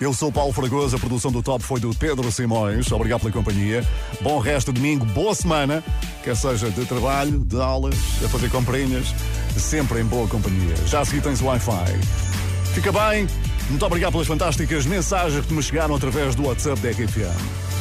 Eu 0.00 0.14
sou 0.14 0.32
Paulo 0.32 0.50
Fragoso, 0.50 0.96
a 0.96 0.98
produção 0.98 1.30
do 1.30 1.42
Top 1.42 1.62
foi 1.62 1.78
do 1.78 1.94
Pedro 1.94 2.32
Simões. 2.32 2.90
Obrigado 2.90 3.20
pela 3.20 3.32
companhia. 3.32 3.86
Bom 4.22 4.38
resto 4.38 4.72
de 4.72 4.80
domingo, 4.80 5.04
boa 5.04 5.34
semana, 5.34 5.84
quer 6.24 6.34
seja 6.34 6.70
de 6.70 6.86
trabalho, 6.86 7.40
de 7.40 7.60
aulas, 7.60 7.94
a 8.24 8.28
fazer 8.30 8.50
comprinhas, 8.50 9.14
sempre 9.58 10.00
em 10.00 10.04
boa 10.04 10.26
companhia. 10.26 10.74
Já 10.86 11.00
a 11.00 11.04
seguir 11.04 11.20
tens 11.20 11.42
o 11.42 11.44
Wi-Fi. 11.44 12.72
Fica 12.72 12.90
bem, 12.92 13.28
muito 13.68 13.84
obrigado 13.84 14.12
pelas 14.12 14.26
fantásticas 14.26 14.86
mensagens 14.86 15.44
que 15.44 15.52
me 15.52 15.62
chegaram 15.62 15.94
através 15.94 16.34
do 16.34 16.46
WhatsApp 16.46 16.80
da 16.80 16.88
RFM. 16.88 17.71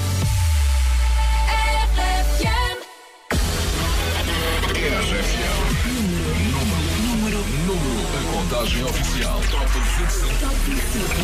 Contagem 8.62 8.84
oficial. 8.84 9.42
Top 9.50 9.66
25. 9.74 10.30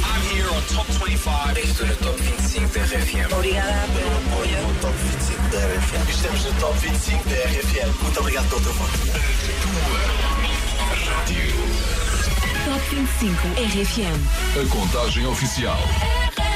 I'm 0.04 0.22
here 0.34 0.50
on 0.50 0.62
Top 0.74 0.88
25. 0.88 1.60
Estou 1.60 1.86
no 1.86 1.96
Top 1.98 2.20
25 2.20 2.74
da 2.74 2.82
RFM. 2.82 3.34
Obrigada 3.34 3.88
pelo 3.94 4.18
apoio 4.18 4.62
no 4.64 4.74
Top 4.82 4.98
25 4.98 5.50
da 5.50 5.58
RFM. 5.60 6.10
Estamos 6.10 6.46
no 6.46 6.54
Top 6.54 6.80
25 6.80 7.30
da 7.30 7.36
RFM. 7.36 8.02
Muito 8.02 8.20
obrigado 8.20 8.50
pelo 8.50 8.62
teu 8.62 8.74
voto. 8.74 8.98
Rádio. 11.06 11.54
Top 12.66 12.96
25 12.96 13.48
RFM. 13.56 14.18
A 14.60 14.70
contagem 14.70 15.28
oficial. 15.28 15.78
RFM. 15.78 16.47